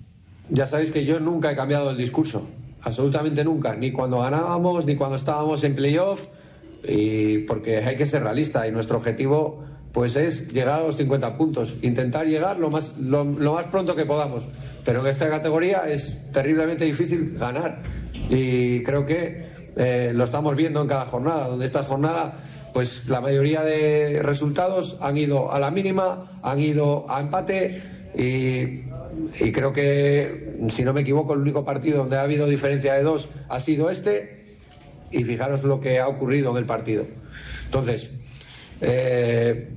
Ya 0.48 0.66
sabéis 0.66 0.90
que 0.90 1.04
yo 1.04 1.20
nunca 1.20 1.52
he 1.52 1.54
cambiado 1.54 1.92
el 1.92 1.96
discurso 1.96 2.44
absolutamente 2.84 3.44
nunca, 3.44 3.74
ni 3.74 3.90
cuando 3.90 4.20
ganábamos, 4.20 4.86
ni 4.86 4.94
cuando 4.94 5.16
estábamos 5.16 5.64
en 5.64 5.74
playoff, 5.74 6.22
y 6.86 7.38
porque 7.38 7.78
hay 7.78 7.96
que 7.96 8.06
ser 8.06 8.22
realista 8.22 8.68
y 8.68 8.72
nuestro 8.72 8.98
objetivo 8.98 9.64
pues 9.92 10.16
es 10.16 10.52
llegar 10.52 10.80
a 10.80 10.82
los 10.82 10.96
50 10.96 11.36
puntos, 11.36 11.76
intentar 11.82 12.26
llegar 12.26 12.58
lo 12.58 12.68
más, 12.68 12.98
lo, 12.98 13.24
más 13.24 13.66
pronto 13.66 13.94
que 13.94 14.04
podamos, 14.04 14.46
pero 14.84 15.00
en 15.00 15.06
esta 15.06 15.30
categoría 15.30 15.88
es 15.88 16.32
terriblemente 16.32 16.84
difícil 16.84 17.38
ganar 17.38 17.82
y 18.28 18.82
creo 18.82 19.06
que 19.06 19.46
eh, 19.76 20.12
lo 20.12 20.24
estamos 20.24 20.56
viendo 20.56 20.82
en 20.82 20.88
cada 20.88 21.06
jornada, 21.06 21.46
donde 21.46 21.64
esta 21.64 21.84
jornada 21.84 22.36
pues 22.72 23.08
la 23.08 23.20
mayoría 23.20 23.62
de 23.62 24.20
resultados 24.20 24.96
han 25.00 25.16
ido 25.16 25.52
a 25.52 25.60
la 25.60 25.70
mínima, 25.70 26.26
han 26.42 26.58
ido 26.58 27.06
a 27.08 27.20
empate 27.20 27.80
y 28.16 28.82
y 29.40 29.52
creo 29.52 29.72
que, 29.72 30.56
si 30.68 30.84
no 30.84 30.92
me 30.92 31.02
equivoco, 31.02 31.34
el 31.34 31.40
único 31.40 31.64
partido 31.64 31.98
donde 31.98 32.16
ha 32.16 32.22
habido 32.22 32.46
diferencia 32.46 32.94
de 32.94 33.02
dos 33.02 33.28
ha 33.48 33.60
sido 33.60 33.90
este. 33.90 34.44
Y 35.10 35.22
fijaros 35.24 35.62
lo 35.62 35.80
que 35.80 36.00
ha 36.00 36.08
ocurrido 36.08 36.50
en 36.50 36.56
el 36.56 36.66
partido. 36.66 37.06
Entonces, 37.66 38.12
eh, 38.80 39.68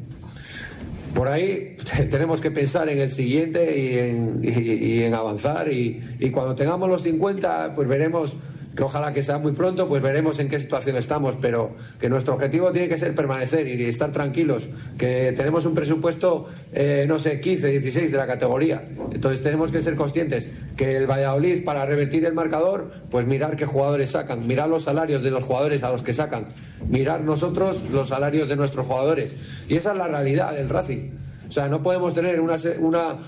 por 1.13 1.27
ahí 1.27 1.75
tenemos 2.09 2.41
que 2.41 2.51
pensar 2.51 2.89
en 2.89 2.99
el 2.99 3.11
siguiente 3.11 3.77
y 3.77 3.99
en, 3.99 4.41
y 4.43 5.03
en 5.03 5.13
avanzar. 5.13 5.71
Y, 5.71 6.01
cuando 6.31 6.55
tengamos 6.55 6.89
los 6.89 7.03
50, 7.03 7.73
pues 7.75 7.87
veremos 7.87 8.35
que 8.77 8.83
ojalá 8.83 9.11
que 9.11 9.23
sea 9.23 9.39
muy 9.39 9.53
pronto, 9.53 9.87
pues 9.87 10.03
veremos 10.03 10.37
en 10.37 10.49
qué 10.49 10.59
situación 10.59 10.95
estamos, 10.97 11.35
pero 11.41 11.71
que 11.99 12.09
nuestro 12.09 12.35
objetivo 12.35 12.71
tiene 12.71 12.87
que 12.87 12.97
ser 12.97 13.15
permanecer 13.15 13.67
y 13.67 13.83
estar 13.85 14.11
tranquilos, 14.11 14.69
que 14.99 15.33
tenemos 15.35 15.65
un 15.65 15.73
presupuesto, 15.73 16.47
eh, 16.73 17.05
no 17.07 17.17
sé, 17.17 17.41
15, 17.41 17.67
16 17.71 18.11
de 18.11 18.17
la 18.17 18.27
categoría. 18.27 18.83
Entonces 19.11 19.41
tenemos 19.41 19.71
que 19.71 19.81
ser 19.81 19.95
conscientes 19.95 20.51
que 20.77 20.95
el 20.95 21.07
Valladolid, 21.07 21.65
para 21.65 21.87
revertir 21.87 22.23
el 22.25 22.35
marcador, 22.35 22.91
pues 23.09 23.25
mirar 23.25 23.55
qué 23.55 23.65
jugadores 23.65 24.11
sacan, 24.11 24.45
mirar 24.45 24.69
los 24.69 24.83
salarios 24.83 25.23
de 25.23 25.31
los 25.31 25.43
jugadores 25.43 25.83
a 25.83 25.89
los 25.89 26.03
que 26.03 26.13
sacan, 26.13 26.45
mirar 26.87 27.21
nosotros 27.21 27.85
los 27.91 28.09
salarios 28.09 28.47
de 28.47 28.57
nuestros 28.57 28.85
jugadores. 28.85 29.35
Y 29.67 29.75
esa 29.75 29.93
es 29.93 29.97
la 29.97 30.07
realidad 30.07 30.53
del 30.53 30.69
Racing. 30.69 31.09
O 31.49 31.51
sea, 31.51 31.67
no 31.67 31.81
podemos 31.81 32.13
tener 32.13 32.39
una, 32.39 32.57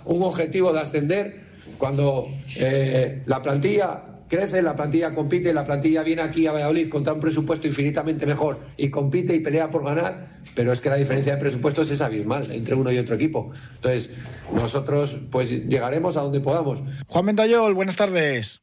un 0.05 0.21
objetivo 0.21 0.71
de 0.73 0.79
ascender 0.79 1.49
cuando 1.79 2.27
eh, 2.57 3.23
la 3.25 3.41
plantilla 3.41 4.03
crece, 4.29 4.61
la 4.61 4.75
plantilla 4.75 5.13
compite, 5.13 5.53
la 5.53 5.65
plantilla 5.65 6.03
viene 6.03 6.21
aquí 6.21 6.47
a 6.47 6.53
Valladolid 6.53 6.89
contra 6.89 7.13
un 7.13 7.19
presupuesto 7.19 7.67
infinitamente 7.67 8.25
mejor 8.25 8.59
y 8.77 8.89
compite 8.89 9.35
y 9.35 9.39
pelea 9.39 9.69
por 9.69 9.83
ganar, 9.83 10.27
pero 10.55 10.71
es 10.71 10.79
que 10.79 10.89
la 10.89 10.95
diferencia 10.95 11.35
de 11.35 11.41
presupuestos 11.41 11.91
es 11.91 12.01
abismal 12.01 12.43
entre 12.51 12.75
uno 12.75 12.91
y 12.91 12.97
otro 12.97 13.15
equipo. 13.15 13.51
Entonces, 13.75 14.15
nosotros 14.53 15.19
pues 15.31 15.67
llegaremos 15.67 16.15
a 16.15 16.21
donde 16.21 16.39
podamos. 16.39 16.81
Juan 17.07 17.25
Mendayol, 17.25 17.73
buenas 17.73 17.97
tardes. 17.97 18.61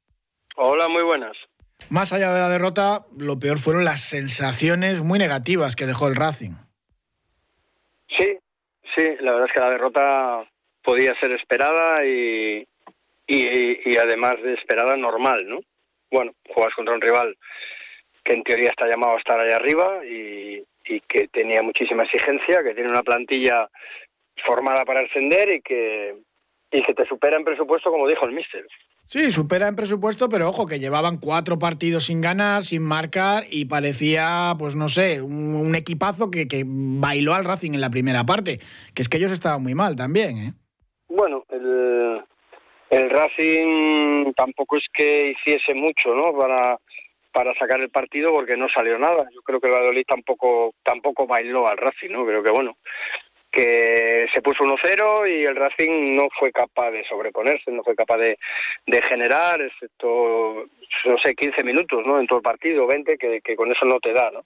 Hola, 0.57 0.89
muy 0.89 1.03
buenas. 1.03 1.37
Más 1.91 2.13
allá 2.13 2.33
de 2.33 2.41
la 2.41 2.49
derrota, 2.49 3.05
lo 3.17 3.39
peor 3.39 3.59
fueron 3.59 3.85
las 3.85 4.01
sensaciones 4.01 5.03
muy 5.03 5.19
negativas 5.19 5.77
que 5.77 5.87
dejó 5.87 6.09
el 6.09 6.17
Racing. 6.17 6.55
Sí, 8.09 8.39
sí, 8.95 9.05
la 9.21 9.33
verdad 9.33 9.49
es 9.49 9.53
que 9.53 9.61
la 9.61 9.71
derrota 9.71 10.51
podía 10.83 11.19
ser 11.21 11.33
esperada 11.33 12.05
y, 12.05 12.67
y, 13.27 13.97
además 13.97 14.37
de 14.43 14.55
esperada 14.55 14.97
normal, 14.97 15.47
¿no? 15.49 15.61
Bueno, 16.11 16.33
juegas 16.49 16.75
contra 16.75 16.95
un 16.95 17.01
rival 17.01 17.37
que 18.25 18.35
en 18.35 18.43
teoría 18.43 18.71
está 18.71 18.87
llamado 18.87 19.15
a 19.15 19.19
estar 19.19 19.39
ahí 19.39 19.53
arriba 19.53 20.05
y, 20.05 20.65
que 21.09 21.27
tenía 21.29 21.63
muchísima 21.63 22.05
exigencia, 22.05 22.63
que 22.63 22.75
tiene 22.75 22.91
una 22.91 23.03
plantilla 23.03 23.69
formada 24.45 24.85
para 24.85 25.01
ascender 25.01 25.55
y 25.55 25.61
que, 25.61 26.15
y 26.71 26.81
que 26.83 26.95
te 26.95 27.05
supera 27.07 27.37
en 27.37 27.45
presupuesto, 27.45 27.91
como 27.91 28.07
dijo 28.07 28.25
el 28.25 28.35
míster. 28.35 28.65
Sí, 29.07 29.33
supera 29.33 29.67
en 29.67 29.77
presupuesto, 29.77 30.29
pero 30.29 30.49
ojo, 30.49 30.67
que 30.67 30.79
llevaban 30.79 31.19
cuatro 31.19 31.59
partidos 31.59 32.05
sin 32.05 32.21
ganar, 32.21 32.63
sin 32.63 32.83
marcar, 32.83 33.45
y 33.51 33.65
parecía, 33.65 34.55
pues 34.59 34.77
no 34.77 34.89
sé, 34.89 35.23
un, 35.23 35.75
equipazo 35.75 36.31
que, 36.31 36.47
que, 36.47 36.65
bailó 36.67 37.35
al 37.35 37.45
Racing 37.45 37.73
en 37.73 37.81
la 37.81 37.91
primera 37.91 38.25
parte, 38.25 38.59
que 38.95 39.03
es 39.03 39.09
que 39.09 39.17
ellos 39.17 39.33
estaban 39.33 39.63
muy 39.63 39.75
mal 39.75 39.97
también, 39.97 40.39
¿eh? 40.39 40.53
Bueno, 41.09 41.45
el, 41.51 42.23
el 42.91 43.11
Racing 43.11 44.33
tampoco 44.35 44.77
es 44.77 44.85
que 44.93 45.31
hiciese 45.31 45.75
mucho, 45.75 46.15
¿no? 46.15 46.37
Para 46.37 46.79
para 47.33 47.53
sacar 47.59 47.79
el 47.83 47.91
partido 47.91 48.33
porque 48.33 48.57
no 48.57 48.67
salió 48.71 48.99
nada. 48.99 49.29
Yo 49.35 49.43
creo 49.43 49.61
que 49.61 49.67
el 49.67 49.75
Valladolid 49.75 50.07
tampoco 50.09 50.73
tampoco 50.83 51.27
bailó 51.27 51.69
al 51.69 51.77
Racing, 51.77 52.09
¿no? 52.09 52.25
Creo 52.25 52.43
que 52.43 52.51
bueno, 52.51 52.79
que 53.51 54.27
se 54.33 54.41
puso 54.41 54.65
1-0 54.65 55.31
y 55.31 55.45
el 55.45 55.55
Racing 55.55 56.15
no 56.15 56.29
fue 56.39 56.51
capaz 56.51 56.91
de 56.91 57.05
sobreponerse, 57.05 57.71
no 57.71 57.83
fue 57.83 57.95
capaz 57.95 58.19
de, 58.19 58.39
de 58.87 59.03
generar, 59.03 59.61
excepto, 59.61 60.67
no 61.05 61.19
sé, 61.23 61.35
15 61.35 61.63
minutos, 61.65 62.07
¿no? 62.07 62.19
En 62.19 62.27
todo 62.27 62.39
el 62.39 62.43
partido, 62.43 62.87
20, 62.87 63.19
que, 63.19 63.41
que 63.43 63.57
con 63.57 63.71
eso 63.71 63.85
no 63.85 63.99
te 64.01 64.13
da, 64.13 64.31
¿no? 64.31 64.43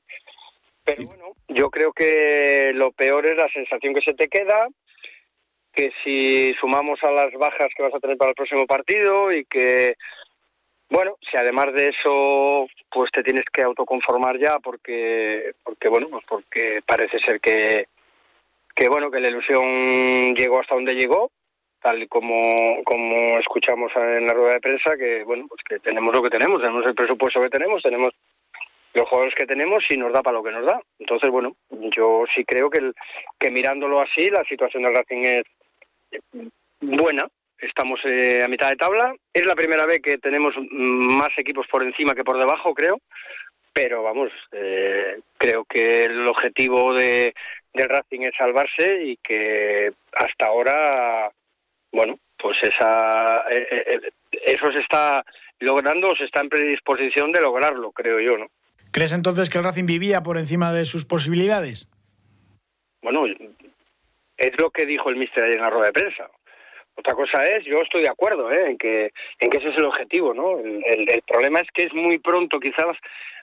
Pero 0.84 1.06
bueno, 1.06 1.32
yo 1.48 1.70
creo 1.70 1.92
que 1.92 2.72
lo 2.74 2.90
peor 2.92 3.26
es 3.26 3.36
la 3.36 3.48
sensación 3.48 3.94
que 3.94 4.00
se 4.00 4.14
te 4.14 4.28
queda, 4.28 4.68
que 5.72 5.92
si 6.02 6.52
sumamos 6.60 7.02
a 7.04 7.10
las 7.10 7.32
bajas 7.34 7.68
que 7.76 7.82
vas 7.82 7.94
a 7.94 8.00
tener 8.00 8.16
para 8.16 8.30
el 8.30 8.34
próximo 8.34 8.66
partido 8.66 9.32
y 9.32 9.44
que 9.44 9.96
Bueno, 10.90 11.16
si 11.30 11.36
además 11.36 11.72
de 11.72 11.88
eso, 11.88 12.66
pues 12.90 13.12
te 13.12 13.22
tienes 13.22 13.44
que 13.52 13.62
autoconformar 13.62 14.38
ya, 14.38 14.58
porque, 14.58 15.52
porque 15.62 15.88
bueno, 15.88 16.08
pues 16.10 16.24
porque 16.28 16.80
parece 16.84 17.20
ser 17.20 17.40
que, 17.40 17.86
que 18.74 18.88
bueno, 18.88 19.08
que 19.08 19.20
la 19.20 19.28
ilusión 19.28 20.34
llegó 20.34 20.60
hasta 20.60 20.74
donde 20.74 20.94
llegó, 20.94 21.30
tal 21.80 22.08
como, 22.08 22.82
como 22.84 23.38
escuchamos 23.38 23.92
en 23.94 24.26
la 24.26 24.34
rueda 24.34 24.54
de 24.54 24.60
prensa, 24.60 24.96
que 24.96 25.22
bueno, 25.22 25.46
pues 25.48 25.62
que 25.62 25.78
tenemos 25.78 26.12
lo 26.12 26.22
que 26.24 26.30
tenemos, 26.30 26.60
tenemos 26.60 26.84
el 26.84 26.94
presupuesto 26.96 27.40
que 27.40 27.50
tenemos, 27.50 27.82
tenemos 27.82 28.12
los 28.92 29.08
jugadores 29.08 29.34
que 29.36 29.46
tenemos 29.46 29.84
y 29.88 29.96
nos 29.96 30.12
da 30.12 30.22
para 30.22 30.38
lo 30.38 30.42
que 30.42 30.50
nos 30.50 30.66
da. 30.66 30.80
Entonces, 30.98 31.30
bueno, 31.30 31.54
yo 31.96 32.24
sí 32.34 32.44
creo 32.44 32.68
que, 32.68 32.90
que 33.38 33.50
mirándolo 33.52 34.00
así, 34.00 34.28
la 34.28 34.42
situación 34.42 34.82
del 34.82 34.94
Racing 34.94 35.24
es 35.24 35.44
buena. 36.80 37.28
Estamos 37.58 38.00
eh, 38.04 38.42
a 38.42 38.48
mitad 38.48 38.70
de 38.70 38.76
tabla. 38.76 39.14
Es 39.32 39.44
la 39.46 39.54
primera 39.54 39.86
vez 39.86 40.00
que 40.02 40.18
tenemos 40.18 40.54
más 40.70 41.30
equipos 41.36 41.66
por 41.70 41.82
encima 41.82 42.14
que 42.14 42.24
por 42.24 42.38
debajo, 42.38 42.74
creo. 42.74 43.00
Pero 43.72 44.02
vamos, 44.02 44.30
eh, 44.52 45.20
creo 45.38 45.64
que 45.64 46.02
el 46.02 46.26
objetivo 46.26 46.94
de, 46.94 47.34
del 47.72 47.88
Racing 47.88 48.22
es 48.22 48.34
salvarse 48.36 49.04
y 49.04 49.16
que 49.18 49.92
hasta 50.12 50.46
ahora, 50.46 51.30
bueno, 51.92 52.18
pues 52.36 52.58
esa, 52.62 53.44
eh, 53.50 54.00
eso 54.44 54.72
se 54.72 54.80
está 54.80 55.24
logrando 55.60 56.08
o 56.08 56.16
se 56.16 56.24
está 56.24 56.40
en 56.40 56.48
predisposición 56.48 57.30
de 57.30 57.40
lograrlo, 57.40 57.92
creo 57.92 58.18
yo, 58.18 58.38
¿no? 58.38 58.46
¿Crees 58.90 59.12
entonces 59.12 59.48
que 59.48 59.58
el 59.58 59.64
Racing 59.64 59.86
vivía 59.86 60.22
por 60.22 60.36
encima 60.36 60.72
de 60.72 60.84
sus 60.84 61.04
posibilidades? 61.04 61.88
Bueno, 63.02 63.24
es 64.40 64.58
lo 64.58 64.70
que 64.70 64.86
dijo 64.86 65.10
el 65.10 65.16
míster 65.16 65.44
ayer 65.44 65.56
en 65.56 65.62
la 65.62 65.70
rueda 65.70 65.86
de 65.86 65.92
prensa. 65.92 66.30
Otra 66.96 67.14
cosa 67.14 67.46
es, 67.46 67.64
yo 67.64 67.76
estoy 67.78 68.02
de 68.02 68.08
acuerdo 68.08 68.50
¿eh? 68.50 68.70
en, 68.70 68.78
que, 68.78 69.12
en 69.38 69.50
que 69.50 69.58
ese 69.58 69.68
es 69.68 69.76
el 69.76 69.84
objetivo, 69.84 70.34
¿no? 70.34 70.58
El, 70.58 71.22
problema 71.26 71.60
es 71.60 71.68
que 71.72 71.86
es 71.86 71.94
muy 71.94 72.18
pronto, 72.18 72.58
quizás 72.58 72.96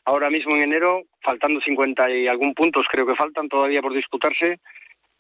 ahora 0.06 0.30
mismo 0.30 0.56
en 0.56 0.64
enero, 0.64 1.04
faltando 1.22 1.62
50 1.62 2.10
y 2.12 2.28
algún 2.28 2.54
puntos, 2.54 2.88
creo 2.92 3.06
que 3.06 3.16
faltan 3.16 3.48
todavía 3.48 3.82
por 3.82 3.94
disputarse, 3.94 4.60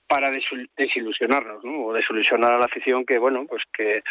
para 0.08 0.32
desilusionarnos, 0.78 1.64
¿no? 1.64 1.86
O 1.86 1.94
desilusionar 1.94 2.54
a 2.54 2.58
la 2.58 2.66
afición 2.66 3.06
que, 3.06 3.18
bueno, 3.18 3.46
pues 3.48 3.64
que, 3.74 4.02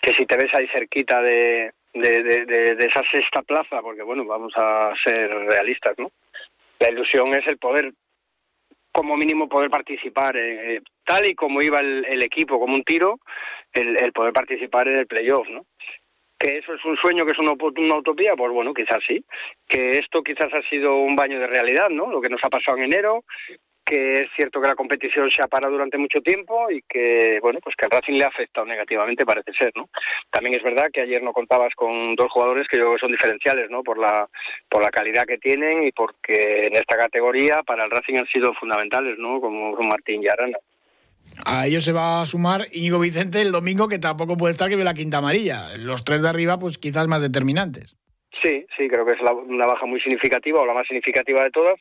que 0.00 0.12
si 0.12 0.26
te 0.26 0.36
ves 0.36 0.54
ahí 0.54 0.68
cerquita 0.68 1.22
de, 1.22 1.72
de, 1.94 2.76
esa 2.78 3.02
sexta 3.10 3.42
plaza, 3.42 3.80
porque 3.80 4.02
bueno, 4.02 4.24
vamos 4.24 4.52
a 4.56 4.92
ser 5.02 5.30
realistas, 5.30 5.94
¿no? 5.98 6.10
La 6.78 6.90
ilusión 6.90 7.34
es 7.34 7.46
el 7.46 7.56
poder, 7.56 7.92
como 8.96 9.14
mínimo, 9.14 9.46
poder 9.46 9.68
participar, 9.68 10.34
eh, 10.38 10.80
tal 11.04 11.26
y 11.26 11.34
como 11.34 11.60
iba 11.60 11.80
el, 11.80 12.22
equipo, 12.22 12.58
como 12.58 12.74
un 12.74 12.82
tiro, 12.82 13.20
el, 13.74 13.94
el, 14.02 14.10
poder 14.12 14.32
participar 14.32 14.88
en 14.88 14.96
el 14.96 15.06
playoff, 15.06 15.46
¿no? 15.50 15.66
Que 16.38 16.60
eso 16.60 16.72
es 16.72 16.82
un 16.82 16.96
sueño, 16.96 17.26
que 17.26 17.32
es 17.32 17.38
una, 17.38 17.52
una 17.52 17.96
utopía, 17.96 18.34
pues 18.34 18.50
bueno, 18.52 18.72
quizás 18.72 19.00
sí. 19.06 19.22
Que 19.68 19.98
esto 19.98 20.22
quizás 20.22 20.48
ha 20.54 20.62
sido 20.70 20.96
un 20.96 21.14
baño 21.14 21.38
de 21.38 21.46
realidad, 21.46 21.90
¿no? 21.90 22.10
Lo 22.10 22.22
que 22.22 22.30
nos 22.30 22.40
ha 22.42 22.48
pasado 22.48 22.78
en 22.78 22.84
enero, 22.84 23.24
que 23.86 24.14
es 24.16 24.26
cierto 24.34 24.60
que 24.60 24.66
la 24.66 24.74
competición 24.74 25.30
se 25.30 25.42
ha 25.42 25.46
parado 25.46 25.72
durante 25.72 25.96
mucho 25.96 26.20
tiempo 26.20 26.68
y 26.70 26.82
que 26.82 27.38
bueno 27.40 27.60
pues 27.62 27.76
que 27.76 27.86
al 27.86 27.92
Racing 27.92 28.14
le 28.14 28.24
ha 28.24 28.28
afectado 28.28 28.66
negativamente 28.66 29.24
parece 29.24 29.52
ser 29.52 29.70
no 29.76 29.88
también 30.30 30.56
es 30.56 30.62
verdad 30.64 30.90
que 30.92 31.02
ayer 31.02 31.22
no 31.22 31.32
contabas 31.32 31.72
con 31.76 32.16
dos 32.16 32.30
jugadores 32.32 32.66
que 32.68 32.78
yo 32.78 32.82
creo 32.82 32.94
que 32.94 33.00
son 33.00 33.12
diferenciales 33.12 33.70
no 33.70 33.84
por 33.84 33.98
la 33.98 34.28
por 34.68 34.82
la 34.82 34.90
calidad 34.90 35.24
que 35.24 35.38
tienen 35.38 35.84
y 35.84 35.92
porque 35.92 36.66
en 36.66 36.74
esta 36.74 36.96
categoría 36.96 37.62
para 37.64 37.84
el 37.84 37.90
Racing 37.90 38.16
han 38.18 38.26
sido 38.26 38.52
fundamentales 38.54 39.18
no 39.18 39.40
como 39.40 39.72
Martín 39.76 40.22
y 40.22 40.28
Arana. 40.28 40.58
A 41.44 41.66
ellos 41.66 41.84
se 41.84 41.92
va 41.92 42.22
a 42.22 42.26
sumar 42.26 42.62
Íñigo 42.72 42.98
Vicente 42.98 43.40
el 43.40 43.52
domingo 43.52 43.88
que 43.88 43.98
tampoco 43.98 44.36
puede 44.36 44.52
estar 44.52 44.68
que 44.68 44.76
ve 44.76 44.84
la 44.84 44.94
quinta 44.94 45.18
amarilla. 45.18 45.76
Los 45.76 46.02
tres 46.02 46.22
de 46.22 46.28
arriba 46.28 46.58
pues 46.58 46.78
quizás 46.78 47.06
más 47.06 47.22
determinantes. 47.22 47.94
Sí 48.42 48.66
sí 48.76 48.88
creo 48.88 49.06
que 49.06 49.12
es 49.12 49.20
una 49.20 49.66
baja 49.66 49.86
muy 49.86 50.00
significativa 50.00 50.60
o 50.60 50.66
la 50.66 50.74
más 50.74 50.88
significativa 50.88 51.44
de 51.44 51.50
todas 51.50 51.78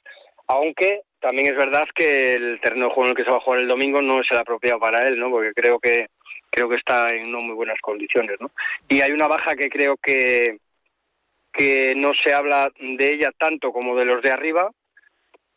aunque 0.48 1.02
también 1.26 1.48
es 1.48 1.58
verdad 1.58 1.88
que 1.96 2.36
el 2.36 2.60
terreno 2.62 2.86
de 2.86 2.94
juego 2.94 3.06
en 3.06 3.10
el 3.10 3.18
que 3.18 3.24
se 3.24 3.32
va 3.32 3.38
a 3.38 3.42
jugar 3.42 3.60
el 3.60 3.68
domingo 3.68 4.00
no 4.00 4.22
es 4.22 4.28
el 4.30 4.38
apropiado 4.38 4.80
para 4.80 5.08
él, 5.08 5.18
¿no? 5.18 5.32
Porque 5.32 5.54
creo 5.56 5.80
que 5.80 6.06
creo 6.52 6.70
que 6.70 6.76
está 6.76 7.10
en 7.10 7.32
no 7.32 7.40
muy 7.40 7.56
buenas 7.56 7.80
condiciones, 7.82 8.40
¿no? 8.40 8.52
Y 8.88 9.02
hay 9.02 9.12
una 9.12 9.28
baja 9.28 9.56
que 9.56 9.68
creo 9.68 9.98
que 9.98 10.60
que 11.52 11.96
no 11.96 12.12
se 12.14 12.32
habla 12.32 12.72
de 12.80 13.14
ella 13.14 13.32
tanto 13.40 13.72
como 13.72 13.96
de 13.96 14.06
los 14.06 14.22
de 14.22 14.32
arriba, 14.32 14.70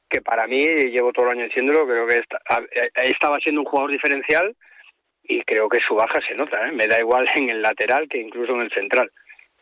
que 0.08 0.22
para 0.22 0.46
mí 0.46 0.64
llevo 0.64 1.12
todo 1.12 1.26
el 1.26 1.32
año 1.32 1.44
diciéndolo, 1.44 1.86
creo 1.86 2.06
que 2.06 2.22
estaba 3.02 3.36
siendo 3.36 3.60
un 3.60 3.66
jugador 3.66 3.90
diferencial 3.90 4.56
y 5.24 5.42
creo 5.42 5.68
que 5.68 5.80
su 5.86 5.94
baja 5.94 6.18
se 6.26 6.34
nota, 6.34 6.66
¿eh? 6.66 6.72
me 6.72 6.86
da 6.86 6.98
igual 6.98 7.26
en 7.34 7.50
el 7.50 7.60
lateral 7.60 8.08
que 8.08 8.18
incluso 8.18 8.54
en 8.54 8.62
el 8.62 8.70
central. 8.70 9.10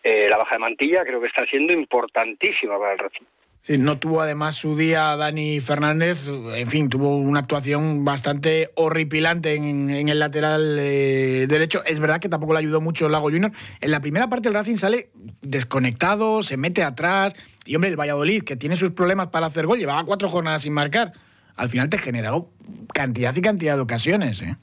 Eh, 0.04 0.28
la 0.28 0.36
baja 0.36 0.54
de 0.54 0.60
Mantilla 0.60 1.04
creo 1.04 1.20
que 1.20 1.26
está 1.26 1.44
siendo 1.46 1.72
importantísima 1.72 2.78
para 2.78 2.92
el 2.92 2.98
Racing. 3.00 3.26
Sí, 3.66 3.78
no 3.78 3.98
tuvo 3.98 4.20
además 4.20 4.54
su 4.54 4.76
día 4.76 5.16
Dani 5.16 5.58
Fernández, 5.58 6.28
en 6.28 6.68
fin, 6.68 6.88
tuvo 6.88 7.16
una 7.16 7.40
actuación 7.40 8.04
bastante 8.04 8.70
horripilante 8.76 9.56
en, 9.56 10.08
el 10.08 10.20
lateral 10.20 10.78
eh, 10.78 11.48
derecho. 11.48 11.82
Es 11.84 11.98
verdad 11.98 12.20
que 12.20 12.28
tampoco 12.28 12.52
le 12.52 12.60
ayudó 12.60 12.80
mucho 12.80 13.06
el 13.06 13.12
Lago 13.12 13.28
Junior. 13.28 13.50
En 13.80 13.90
la 13.90 13.98
primera 13.98 14.28
parte 14.28 14.46
el 14.46 14.54
Racing 14.54 14.76
sale 14.76 15.08
desconectado, 15.42 16.44
se 16.44 16.56
mete 16.56 16.84
atrás. 16.84 17.34
Y 17.64 17.74
hombre, 17.74 17.90
el 17.90 17.98
Valladolid, 17.98 18.44
que 18.44 18.54
tiene 18.54 18.76
sus 18.76 18.92
problemas 18.92 19.30
para 19.30 19.46
hacer 19.46 19.66
gol, 19.66 19.80
llevaba 19.80 20.04
cuatro 20.04 20.28
jornadas 20.28 20.62
sin 20.62 20.72
marcar. 20.72 21.10
Al 21.56 21.68
final 21.68 21.90
te 21.90 21.98
generó 21.98 22.50
cantidad 22.94 23.34
y 23.34 23.42
cantidad 23.42 23.74
de 23.74 23.82
ocasiones. 23.82 24.42
¿eh? 24.42 24.54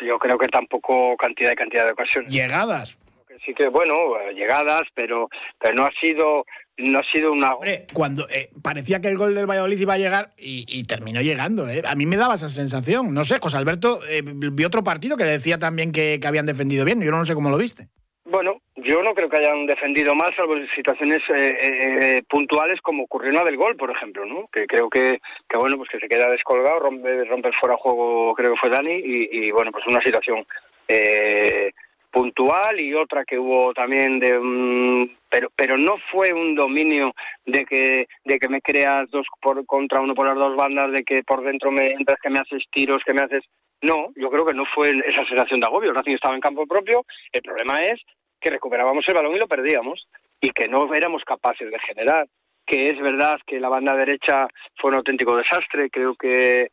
Yo 0.00 0.18
creo 0.18 0.38
que 0.38 0.48
tampoco 0.48 1.14
cantidad 1.18 1.52
y 1.52 1.56
cantidad 1.56 1.84
de 1.84 1.92
ocasiones. 1.92 2.32
Llegadas. 2.32 2.96
Sí 3.44 3.52
que, 3.52 3.68
bueno, 3.68 3.94
llegadas, 4.34 4.84
pero, 4.94 5.28
pero 5.58 5.74
no 5.74 5.84
ha 5.84 5.92
sido 6.00 6.46
no 6.78 6.98
ha 6.98 7.02
sido 7.12 7.32
una... 7.32 7.54
Hombre, 7.54 7.86
cuando 7.92 8.28
eh, 8.28 8.50
parecía 8.62 9.00
que 9.00 9.08
el 9.08 9.16
gol 9.16 9.34
del 9.34 9.46
Valladolid 9.46 9.80
iba 9.80 9.94
a 9.94 9.98
llegar 9.98 10.30
y, 10.36 10.84
terminó 10.84 11.20
llegando, 11.20 11.68
¿eh? 11.68 11.82
A 11.86 11.94
mí 11.94 12.06
me 12.06 12.16
daba 12.16 12.34
esa 12.34 12.48
sensación. 12.48 13.14
No 13.14 13.24
sé, 13.24 13.38
José 13.40 13.56
Alberto 13.56 14.00
eh, 14.08 14.22
vi 14.24 14.64
otro 14.64 14.84
partido 14.84 15.16
que 15.16 15.24
decía 15.24 15.58
también 15.58 15.92
que, 15.92 16.20
habían 16.24 16.46
defendido 16.46 16.84
bien. 16.84 17.00
Yo 17.00 17.10
no 17.10 17.24
sé 17.24 17.34
cómo 17.34 17.50
lo 17.50 17.56
viste. 17.56 17.88
Bueno, 18.24 18.60
yo 18.74 19.02
no 19.02 19.14
creo 19.14 19.28
que 19.28 19.38
hayan 19.38 19.66
defendido 19.66 20.14
más, 20.14 20.30
salvo 20.36 20.56
en 20.56 20.68
situaciones 20.74 21.22
eh, 21.32 22.22
puntuales 22.28 22.80
como 22.82 23.04
ocurrió 23.04 23.30
en 23.30 23.36
la 23.36 23.44
del 23.44 23.56
gol, 23.56 23.76
por 23.76 23.90
ejemplo, 23.90 24.26
¿no? 24.26 24.48
Que 24.52 24.66
creo 24.66 24.90
que, 24.90 25.20
que 25.48 25.56
bueno, 25.56 25.76
pues 25.76 25.88
que 25.90 26.00
se 26.00 26.08
queda 26.08 26.28
descolgado, 26.28 26.80
rompe, 26.80 27.24
rompe 27.24 27.50
fuera 27.60 27.76
juego, 27.76 28.34
creo 28.34 28.52
que 28.52 28.60
fue 28.60 28.70
Dani, 28.70 28.94
y, 28.94 29.46
y 29.46 29.50
bueno, 29.52 29.70
pues 29.70 29.84
una 29.86 30.00
situación 30.00 30.44
eh, 30.88 31.72
puntual 32.16 32.80
y 32.80 32.94
otra 32.94 33.26
que 33.26 33.38
hubo 33.38 33.74
también 33.74 34.18
de 34.18 35.10
pero 35.28 35.50
pero 35.54 35.76
no 35.76 35.96
fue 36.10 36.32
un 36.32 36.54
dominio 36.54 37.12
de 37.44 37.66
que 37.66 38.08
de 38.24 38.38
que 38.38 38.48
me 38.48 38.62
creas 38.62 39.10
dos 39.10 39.26
por 39.38 39.66
contra 39.66 40.00
uno 40.00 40.14
por 40.14 40.26
las 40.26 40.38
dos 40.38 40.56
bandas 40.56 40.92
de 40.92 41.04
que 41.04 41.22
por 41.24 41.44
dentro 41.44 41.70
me 41.70 41.92
entras 41.92 42.18
que 42.22 42.30
me 42.30 42.38
haces 42.38 42.64
tiros 42.72 43.02
que 43.04 43.12
me 43.12 43.20
haces 43.20 43.44
no 43.82 44.14
yo 44.16 44.30
creo 44.30 44.46
que 44.46 44.54
no 44.54 44.64
fue 44.74 44.92
esa 45.06 45.26
sensación 45.26 45.60
de 45.60 45.66
agobio. 45.66 45.90
El 45.90 45.96
Racing 45.96 46.14
estaba 46.14 46.34
en 46.34 46.40
campo 46.40 46.66
propio 46.66 47.04
el 47.32 47.42
problema 47.42 47.76
es 47.80 48.00
que 48.40 48.48
recuperábamos 48.48 49.04
el 49.06 49.14
balón 49.14 49.36
y 49.36 49.38
lo 49.38 49.46
perdíamos 49.46 50.08
y 50.40 50.52
que 50.52 50.68
no 50.68 50.90
éramos 50.94 51.22
capaces 51.22 51.70
de 51.70 51.78
generar 51.80 52.26
que 52.66 52.88
es 52.92 52.98
verdad 52.98 53.38
que 53.46 53.60
la 53.60 53.68
banda 53.68 53.94
derecha 53.94 54.48
fue 54.80 54.88
un 54.88 54.96
auténtico 54.96 55.36
desastre 55.36 55.90
creo 55.90 56.14
que 56.14 56.70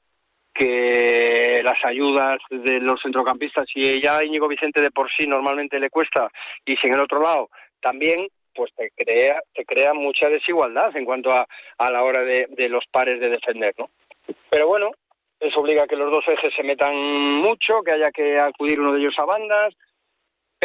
que 0.53 1.61
las 1.63 1.83
ayudas 1.83 2.39
de 2.49 2.79
los 2.79 3.01
centrocampistas, 3.01 3.65
si 3.73 4.01
ya 4.01 4.23
Íñigo 4.23 4.47
Vicente 4.47 4.81
de 4.81 4.91
por 4.91 5.09
sí 5.11 5.27
normalmente 5.27 5.79
le 5.79 5.89
cuesta, 5.89 6.29
y 6.65 6.75
si 6.77 6.87
en 6.87 6.93
el 6.93 7.01
otro 7.01 7.21
lado 7.21 7.49
también, 7.79 8.27
pues 8.55 8.71
te 8.75 8.91
crea, 8.95 9.41
te 9.53 9.65
crea 9.65 9.93
mucha 9.93 10.29
desigualdad 10.29 10.95
en 10.95 11.05
cuanto 11.05 11.31
a, 11.31 11.47
a 11.77 11.91
la 11.91 12.03
hora 12.03 12.21
de, 12.23 12.47
de 12.49 12.69
los 12.69 12.85
pares 12.91 13.19
de 13.19 13.29
defender, 13.29 13.73
¿no? 13.77 13.89
Pero 14.49 14.67
bueno, 14.67 14.91
eso 15.39 15.59
obliga 15.59 15.83
a 15.83 15.87
que 15.87 15.95
los 15.95 16.11
dos 16.11 16.23
ejes 16.27 16.53
se 16.55 16.63
metan 16.63 16.95
mucho, 16.95 17.81
que 17.83 17.93
haya 17.93 18.11
que 18.11 18.39
acudir 18.39 18.79
uno 18.79 18.93
de 18.93 18.99
ellos 18.99 19.15
a 19.17 19.25
bandas, 19.25 19.73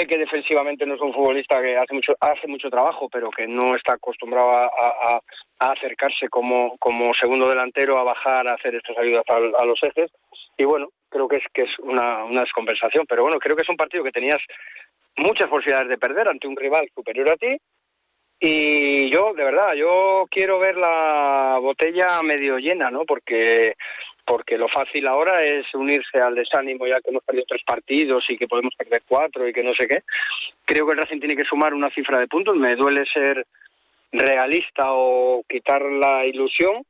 que 0.06 0.18
defensivamente 0.18 0.86
no 0.86 0.94
es 0.94 1.00
un 1.00 1.12
futbolista 1.12 1.60
que 1.60 1.76
hace 1.76 1.94
mucho 1.94 2.14
hace 2.20 2.46
mucho 2.46 2.70
trabajo, 2.70 3.08
pero 3.08 3.30
que 3.30 3.46
no 3.46 3.74
está 3.74 3.94
acostumbrado 3.94 4.50
a, 4.50 5.20
acercarse 5.60 6.28
como, 6.28 6.76
como 6.78 7.12
segundo 7.14 7.48
delantero 7.48 7.98
a 7.98 8.04
bajar 8.04 8.48
a 8.48 8.54
hacer 8.54 8.76
estas 8.76 8.96
ayudas 8.98 9.24
a, 9.28 9.64
los 9.64 9.78
ejes. 9.82 10.10
Y 10.56 10.64
bueno, 10.64 10.88
creo 11.08 11.26
que 11.26 11.36
es 11.36 11.44
que 11.52 11.62
es 11.62 11.78
una, 11.80 12.24
una 12.24 12.42
descompensación. 12.42 13.06
Pero 13.08 13.22
bueno, 13.22 13.38
creo 13.38 13.56
que 13.56 13.62
es 13.62 13.68
un 13.68 13.76
partido 13.76 14.04
que 14.04 14.12
tenías 14.12 14.38
muchas 15.16 15.48
posibilidades 15.48 15.88
de 15.88 15.98
perder 15.98 16.28
ante 16.28 16.46
un 16.46 16.56
rival 16.56 16.88
superior 16.94 17.30
a 17.30 17.36
ti. 17.36 17.56
Y 18.40 19.10
yo, 19.10 19.32
de 19.34 19.42
verdad, 19.42 19.74
yo 19.74 20.26
quiero 20.30 20.60
ver 20.60 20.76
la 20.76 21.58
botella 21.60 22.22
medio 22.22 22.58
llena, 22.58 22.88
¿no? 22.90 23.04
Porque 23.04 23.74
porque 24.28 24.58
lo 24.58 24.68
fácil 24.68 25.06
ahora 25.06 25.42
es 25.42 25.64
unirse 25.74 26.20
al 26.20 26.34
desánimo 26.34 26.86
ya 26.86 27.00
que 27.00 27.08
hemos 27.08 27.24
perdido 27.24 27.46
tres 27.48 27.62
partidos 27.64 28.26
y 28.28 28.36
que 28.36 28.46
podemos 28.46 28.74
perder 28.76 29.02
cuatro 29.08 29.48
y 29.48 29.54
que 29.54 29.62
no 29.62 29.72
sé 29.72 29.88
qué. 29.88 30.02
Creo 30.66 30.86
que 30.86 30.92
el 30.92 30.98
Racing 30.98 31.18
tiene 31.18 31.34
que 31.34 31.46
sumar 31.46 31.72
una 31.72 31.88
cifra 31.90 32.20
de 32.20 32.28
puntos. 32.28 32.54
Me 32.54 32.74
duele 32.74 33.06
ser 33.06 33.46
realista 34.12 34.92
o 34.92 35.42
quitar 35.48 35.80
la 35.82 36.26
ilusión, 36.26 36.82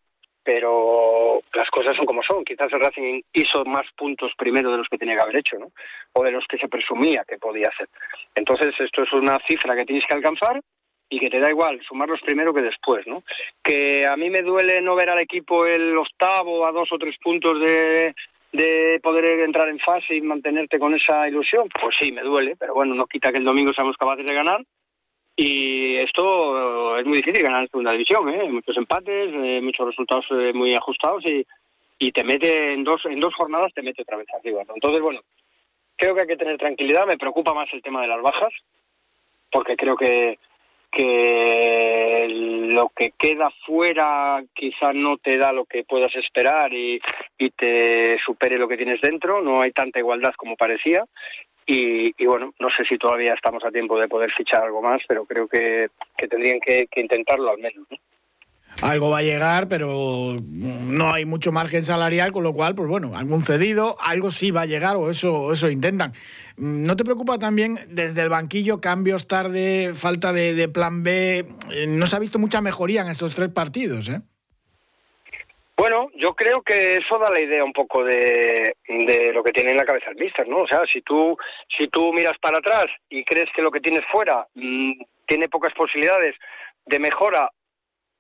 pero 0.43 1.41
las 1.55 1.71
cosas 1.71 1.97
son 1.97 2.07
como 2.07 2.25
son. 2.25 2.45
Quizás 2.45 2.73
el 2.73 2.81
Racing 2.81 3.23
hizo 3.33 3.65
más 3.65 3.87
puntos 3.97 4.33
primero 4.37 4.73
de 4.73 4.79
los 4.79 4.89
que 4.89 4.99
tenía 4.99 5.15
que 5.15 5.23
haber 5.23 5.37
hecho, 5.37 5.59
¿no? 5.61 5.71
O 6.15 6.25
de 6.25 6.33
los 6.33 6.45
que 6.49 6.59
se 6.59 6.67
presumía 6.67 7.25
que 7.27 7.39
podía 7.39 7.69
hacer. 7.69 7.89
Entonces, 8.35 8.75
esto 8.81 9.05
es 9.05 9.13
una 9.13 9.39
cifra 9.47 9.77
que 9.77 9.87
tienes 9.87 10.05
que 10.09 10.17
alcanzar 10.17 10.61
y 11.11 11.19
que 11.19 11.31
te 11.31 11.41
da 11.41 11.51
igual 11.51 11.81
sumarlos 11.87 12.21
primero 12.21 12.53
que 12.53 12.63
después, 12.63 13.07
¿no? 13.07 13.23
Que 13.63 14.07
a 14.07 14.17
mí 14.17 14.29
me 14.31 14.43
duele 14.43 14.81
no 14.81 14.95
ver 14.95 15.11
al 15.11 15.21
equipo 15.21 15.65
el 15.65 15.97
octavo 15.97 16.67
a 16.67 16.73
dos 16.73 16.93
o 16.93 16.99
tres 16.99 17.17
puntos 17.19 17.59
de, 17.61 18.15
de 18.53 19.01
poder 19.03 19.41
entrar 19.41 19.69
en 19.69 19.79
fase 19.79 20.17
y 20.17 20.21
mantenerte 20.21 20.79
con 20.79 20.95
esa 20.95 21.29
ilusión, 21.29 21.69
pues 21.81 21.97
sí, 21.99 22.13
me 22.13 22.23
duele, 22.23 22.57
pero 22.57 22.75
bueno, 22.75 22.95
no 22.95 23.07
quita 23.07 23.33
que 23.33 23.39
el 23.39 23.45
domingo 23.45 23.73
seamos 23.73 23.97
capaces 23.97 24.27
de 24.27 24.35
ganar. 24.35 24.63
Y 25.41 25.95
esto 25.99 26.99
es 26.99 27.07
muy 27.07 27.19
difícil 27.19 27.45
ganar 27.45 27.63
en 27.63 27.69
segunda 27.69 27.93
división, 27.93 28.29
¿eh? 28.29 28.49
Muchos 28.51 28.77
empates, 28.77 29.31
eh, 29.33 29.61
muchos 29.63 29.87
resultados 29.87 30.27
eh, 30.33 30.53
muy 30.53 30.75
ajustados 30.75 31.25
y, 31.27 31.47
y 32.01 32.11
te 32.11 32.25
mete 32.25 32.73
en 32.73 32.83
dos 32.83 33.05
en 33.07 33.21
dos 33.21 33.35
jornadas 33.37 33.73
te 33.73 33.83
mete 33.83 34.03
otra 34.03 34.17
vez 34.17 34.27
arriba. 34.35 34.65
Entonces, 34.75 35.01
bueno, 35.01 35.21
creo 35.97 36.15
que 36.17 36.23
hay 36.23 36.27
que 36.27 36.37
tener 36.37 36.59
tranquilidad. 36.59 37.07
Me 37.07 37.19
preocupa 37.19 37.55
más 37.55 37.73
el 37.73 37.83
tema 37.83 38.03
de 38.03 38.09
las 38.09 38.21
bajas, 38.21 38.53
porque 39.53 39.77
creo 39.77 39.97
que 39.97 40.41
que 40.91 42.27
lo 42.73 42.91
que 42.95 43.13
queda 43.19 43.51
fuera 43.67 44.43
quizá 44.55 44.93
no 44.93 45.19
te 45.19 45.37
da 45.37 45.53
lo 45.53 45.65
que 45.65 45.85
puedas 45.85 46.15
esperar 46.17 46.73
y, 46.73 47.01
y 47.39 47.51
te 47.51 48.19
supere 48.25 48.59
lo 48.59 48.69
que 48.69 48.77
tienes 48.77 49.01
dentro, 49.01 49.43
no 49.43 49.61
hay 49.61 49.73
tanta 49.73 49.99
igualdad 49.99 50.33
como 50.37 50.57
parecía 50.57 51.05
y, 51.71 52.15
y, 52.17 52.27
bueno, 52.27 52.55
no 52.59 52.71
sé 52.71 52.85
si 52.89 52.97
todavía 52.97 53.35
estamos 53.35 53.63
a 53.63 53.71
tiempo 53.71 54.01
de 54.01 54.09
poder 54.09 54.31
fichar 54.33 54.63
algo 54.63 54.81
más, 54.81 55.03
pero 55.07 55.27
creo 55.27 55.47
que, 55.47 55.89
que 56.17 56.27
tendrían 56.27 56.61
que, 56.61 56.87
que 56.91 57.03
intentarlo 57.03 57.51
al 57.51 57.59
menos. 57.59 57.87
¿no? 57.91 57.99
Algo 58.83 59.11
va 59.11 59.19
a 59.19 59.23
llegar, 59.23 59.69
pero 59.69 60.37
no 60.41 61.13
hay 61.13 61.25
mucho 61.25 61.53
margen 61.53 61.85
salarial, 61.85 62.33
con 62.33 62.45
lo 62.45 62.53
cual, 62.53 62.75
pues 62.75 62.89
bueno, 62.89 63.17
algún 63.17 63.43
cedido, 63.45 63.97
algo 64.01 64.31
sí 64.31 64.51
va 64.51 64.63
a 64.63 64.67
llegar 64.67 64.97
o 64.97 65.11
eso, 65.11 65.53
eso 65.53 65.71
intentan. 65.71 66.13
¿No 66.57 66.97
te 66.97 67.05
preocupa 67.05 67.39
también 67.39 67.79
desde 67.89 68.23
el 68.23 68.29
banquillo 68.29 68.81
cambios 68.81 69.27
tarde, 69.27 69.93
falta 69.95 70.33
de, 70.33 70.69
plan 70.69 71.03
B? 71.03 71.45
Eh, 71.73 71.87
no 71.89 72.07
se 72.07 72.17
ha 72.17 72.19
visto 72.19 72.39
mucha 72.39 72.61
mejoría 72.61 73.03
en 73.03 73.09
estos 73.09 73.35
tres 73.35 73.49
partidos, 73.49 74.09
¿eh? 74.09 74.21
Bueno, 75.77 76.09
yo 76.17 76.35
creo 76.35 76.61
que 76.63 76.97
eso 76.97 77.19
da 77.21 77.31
la 77.31 77.41
idea 77.41 77.63
un 77.63 77.73
poco 77.73 78.03
de, 78.03 78.75
de 78.89 79.33
lo 79.33 79.45
que 79.45 79.53
tiene 79.53 79.71
en 79.71 79.77
la 79.77 79.85
cabeza 79.85 80.11
el 80.11 80.17
míster, 80.17 80.49
¿no? 80.49 80.63
O 80.63 80.67
sea, 80.67 80.81
si 80.93 81.03
tú, 81.03 81.37
si 81.79 81.87
tú 81.87 82.13
miras 82.13 82.37
para 82.43 82.59
atrás 82.59 82.87
y 83.09 83.23
crees 83.23 83.49
que 83.55 83.63
lo 83.63 83.71
que 83.71 83.79
tienes 83.79 84.05
fuera 84.11 84.45
mmm, 84.57 84.95
tiene 85.25 85.49
pocas 85.49 85.73
posibilidades 85.75 86.35
de 86.87 86.99
mejora 86.99 87.49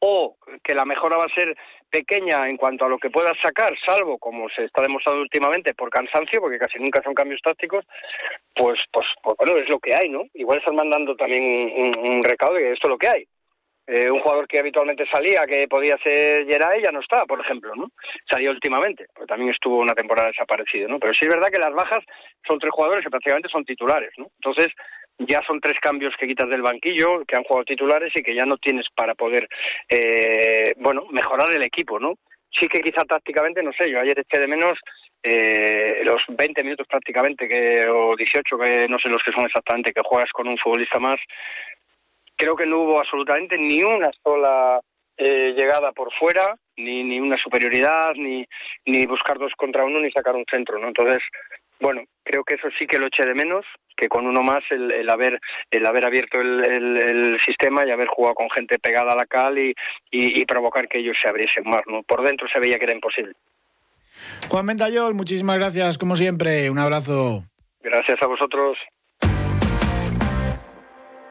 o 0.01 0.37
que 0.63 0.75
la 0.75 0.85
mejora 0.85 1.17
va 1.17 1.25
a 1.25 1.35
ser 1.35 1.57
pequeña 1.91 2.49
en 2.49 2.57
cuanto 2.57 2.85
a 2.85 2.89
lo 2.89 2.99
que 2.99 3.11
puedas 3.11 3.37
sacar, 3.43 3.75
salvo 3.85 4.19
como 4.19 4.49
se 4.51 4.65
está 4.65 4.83
demostrando 4.83 5.23
últimamente 5.23 5.75
por 5.75 5.91
cansancio, 5.91 6.41
porque 6.41 6.59
casi 6.59 6.79
nunca 6.79 7.03
son 7.03 7.15
cambios 7.15 7.41
tácticos, 7.43 7.85
pues, 8.55 8.79
pues, 8.93 9.07
pues 9.23 9.37
bueno, 9.39 9.57
es 9.59 9.69
lo 9.69 9.79
que 9.79 9.95
hay, 9.95 10.09
¿no? 10.09 10.25
Igual 10.35 10.59
están 10.59 10.77
mandando 10.77 11.17
también 11.17 11.43
un, 11.43 12.11
un 12.11 12.23
recado 12.23 12.57
esto 12.59 12.87
es 12.87 12.91
lo 12.91 12.99
que 12.99 13.09
hay. 13.09 13.29
Eh, 13.91 14.11
un 14.11 14.21
jugador 14.21 14.47
que 14.47 14.59
habitualmente 14.59 15.07
salía, 15.11 15.47
que 15.47 15.67
podía 15.67 15.97
ser 16.03 16.45
Geray, 16.45 16.83
ya 16.83 16.93
no 16.93 17.01
está, 17.01 17.25
por 17.25 17.41
ejemplo, 17.41 17.75
¿no? 17.75 17.91
Salió 18.31 18.51
últimamente, 18.51 19.07
pero 19.15 19.27
también 19.27 19.51
estuvo 19.51 19.79
una 19.79 19.95
temporada 19.95 20.29
desaparecido, 20.29 20.89
¿no? 20.89 20.99
Pero 20.99 21.15
sí 21.15 21.21
es 21.23 21.35
verdad 21.35 21.49
que 21.49 21.59
las 21.59 21.73
bajas 21.73 22.01
son 22.47 22.59
tres 22.59 22.71
jugadores 22.71 23.03
que 23.03 23.11
prácticamente 23.11 23.49
son 23.49 23.65
titulares, 23.65 24.11
¿no? 24.19 24.27
Entonces, 24.43 24.69
ya 25.19 25.41
son 25.47 25.61
tres 25.61 25.79
cambios 25.81 26.15
que 26.19 26.27
quitas 26.27 26.49
del 26.49 26.63
banquillo, 26.63 27.25
que 27.27 27.37
han 27.37 27.45
jugado 27.45 27.65
titulares 27.65 28.13
y 28.15 28.23
que 28.23 28.35
ya 28.35 28.47
no 28.47 28.57
tienes 28.57 28.87
para 28.95 29.15
poder, 29.15 29.49
eh, 29.89 30.75
bueno, 30.77 31.07
mejorar 31.11 31.53
el 31.53 31.63
equipo, 31.63 31.99
¿no? 31.99 32.15
Sí 32.51 32.69
que 32.69 32.81
quizá 32.81 33.05
tácticamente, 33.05 33.63
no 33.63 33.73
sé, 33.73 33.91
yo 33.91 34.01
ayer 34.01 34.19
eché 34.19 34.41
de 34.41 34.47
menos 34.47 34.79
eh, 35.23 36.01
los 36.05 36.23
20 36.29 36.63
minutos 36.63 36.87
prácticamente, 36.89 37.49
que 37.49 37.87
o 37.89 38.17
18, 38.17 38.59
que 38.59 38.89
no 38.89 38.99
sé 38.99 39.09
los 39.11 39.23
que 39.23 39.33
son 39.33 39.45
exactamente, 39.45 39.93
que 39.93 40.03
juegas 40.05 40.31
con 40.33 40.49
un 40.49 40.59
futbolista 40.59 40.99
más. 40.99 41.17
Creo 42.37 42.55
que 42.55 42.67
no 42.67 42.83
hubo 42.83 43.01
absolutamente 43.01 43.59
ni 43.59 43.83
una 43.83 44.11
sola 44.23 44.81
eh, 45.17 45.53
llegada 45.57 45.93
por 45.93 46.13
fuera, 46.15 46.55
ni, 46.77 47.03
ni 47.03 47.19
una 47.19 47.37
superioridad, 47.37 48.15
ni, 48.15 48.47
ni 48.87 49.05
buscar 49.07 49.39
dos 49.39 49.53
contra 49.57 49.85
uno, 49.85 49.99
ni 49.99 50.13
sacar 50.13 50.37
un 50.37 50.45
centro, 50.49 50.79
¿no? 50.79 50.87
Entonces, 50.87 51.21
bueno, 51.81 52.03
creo 52.23 52.45
que 52.45 52.57
eso 52.57 52.69
sí 52.79 52.87
que 52.87 52.99
lo 52.99 53.07
eché 53.07 53.25
de 53.25 53.35
menos, 53.35 53.64
que 53.97 54.09
con 54.09 54.27
uno 54.27 54.43
más 54.43 54.62
el, 54.71 54.91
el 54.93 55.09
haber 55.11 55.41
el 55.71 55.87
haber 55.87 56.07
abierto 56.07 56.41
el, 56.41 56.64
el, 56.64 56.97
el, 56.97 57.41
sistema 57.41 57.85
y 57.85 57.91
haber 57.91 58.09
jugado 58.09 58.35
con 58.35 58.51
gente 58.51 58.79
pegada 58.79 59.12
a 59.12 59.17
la 59.17 59.27
cal 59.27 59.59
y, 59.59 59.75
y, 60.11 60.41
y, 60.41 60.45
provocar 60.45 60.88
que 60.88 60.99
ellos 60.99 61.17
se 61.23 61.29
abriesen 61.29 61.64
más. 61.64 61.83
¿no? 61.87 62.03
Por 62.03 62.23
dentro 62.23 62.47
se 62.49 62.61
veía 62.61 62.79
que 62.79 62.85
era 62.85 62.95
imposible. 62.95 63.35
Juan 64.49 64.67
Mendayol, 64.67 65.14
muchísimas 65.14 65.59
gracias, 65.59 65.99
como 65.99 66.17
siempre. 66.17 66.71
Un 66.71 66.79
abrazo. 66.79 67.43
Gracias 67.81 68.19
a 68.21 68.27
vosotros. 68.27 68.77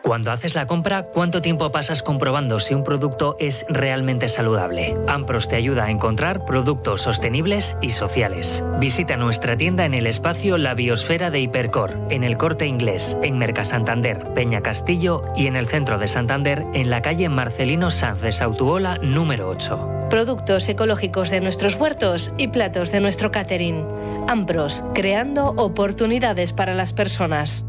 Cuando 0.08 0.32
haces 0.32 0.56
la 0.56 0.68
compra, 0.68 1.04
¿cuánto 1.04 1.42
tiempo 1.42 1.70
pasas 1.70 2.02
comprobando 2.02 2.62
si 2.62 2.74
un 2.74 2.86
producto 2.86 3.36
es 3.40 3.66
realmente 3.68 4.30
saludable? 4.30 4.96
Ampros 5.06 5.50
te 5.50 5.58
ayuda 5.58 5.84
a 5.84 5.92
encontrar 5.92 6.46
productos 6.46 7.02
sostenibles 7.02 7.76
y 7.82 7.90
sociales. 7.90 8.64
Visita 8.80 9.18
nuestra 9.18 9.58
tienda 9.58 9.84
en 9.84 9.94
el 9.94 10.08
espacio 10.08 10.58
La 10.58 10.76
Biosfera 10.76 11.30
de 11.30 11.42
Hipercor, 11.42 12.00
en 12.10 12.24
el 12.24 12.38
Corte 12.38 12.66
Inglés, 12.66 13.18
en 13.22 13.38
Merca 13.38 13.66
Santander, 13.66 14.24
Peña 14.34 14.62
Castillo 14.62 15.24
y 15.36 15.48
en 15.48 15.58
el 15.58 15.68
centro 15.68 16.00
de 16.00 16.08
Santander, 16.08 16.64
en 16.74 16.90
la 16.90 17.02
calle 17.02 17.28
Marcelino 17.28 17.92
Sanz 17.92 18.22
de 18.22 18.32
Sautuola, 18.32 19.00
número 19.02 19.50
8. 19.50 20.08
Productos 20.10 20.70
ecológicos 20.70 21.30
de 21.32 21.42
nuestros 21.42 21.76
huertos 21.76 22.32
y 22.38 22.48
platos 22.48 22.92
de 22.94 23.02
nuestro 23.02 23.30
catering. 23.32 23.86
Ampros, 24.30 24.86
creando 24.94 25.50
oportunidades 25.58 26.54
para 26.54 26.76
las 26.76 26.94
personas. 26.94 27.67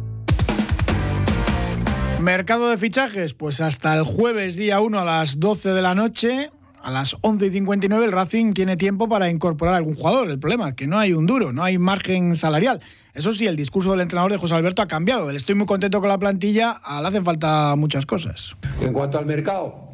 Mercado 2.21 2.69
de 2.69 2.77
fichajes, 2.79 3.33
pues 3.33 3.61
hasta 3.61 3.97
el 3.97 4.03
jueves 4.03 4.57
día 4.57 4.81
1 4.81 4.99
a 4.99 5.05
las 5.05 5.39
12 5.39 5.69
de 5.69 5.83
la 5.83 5.95
noche, 5.95 6.51
a 6.83 6.91
las 6.91 7.17
11 7.21 7.47
y 7.47 7.51
59 7.51 8.05
el 8.05 8.11
Racing 8.11 8.55
tiene 8.55 8.77
tiempo 8.77 9.09
para 9.09 9.31
incorporar 9.31 9.75
algún 9.75 9.95
jugador. 9.95 10.29
El 10.29 10.41
problema 10.41 10.71
es 10.71 10.75
que 10.75 10.89
no 10.89 10.99
hay 10.99 11.13
un 11.13 11.27
duro, 11.27 11.53
no 11.53 11.63
hay 11.63 11.79
margen 11.79 12.35
salarial. 12.35 12.81
Eso 13.15 13.33
sí, 13.33 13.47
el 13.47 13.55
discurso 13.55 13.93
del 13.93 14.01
entrenador 14.01 14.33
de 14.33 14.39
José 14.39 14.57
Alberto 14.57 14.83
ha 14.83 14.89
cambiado. 14.89 15.31
Estoy 15.31 15.55
muy 15.55 15.67
contento 15.67 16.01
con 16.01 16.09
la 16.09 16.19
plantilla, 16.19 16.81
le 17.01 17.07
hacen 17.07 17.25
falta 17.25 17.77
muchas 17.77 18.05
cosas. 18.05 18.57
En 18.81 18.93
cuanto 18.93 19.19
al 19.19 19.27
mercado, 19.27 19.91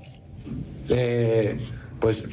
eh, 0.88 1.58
pues 2.00 2.24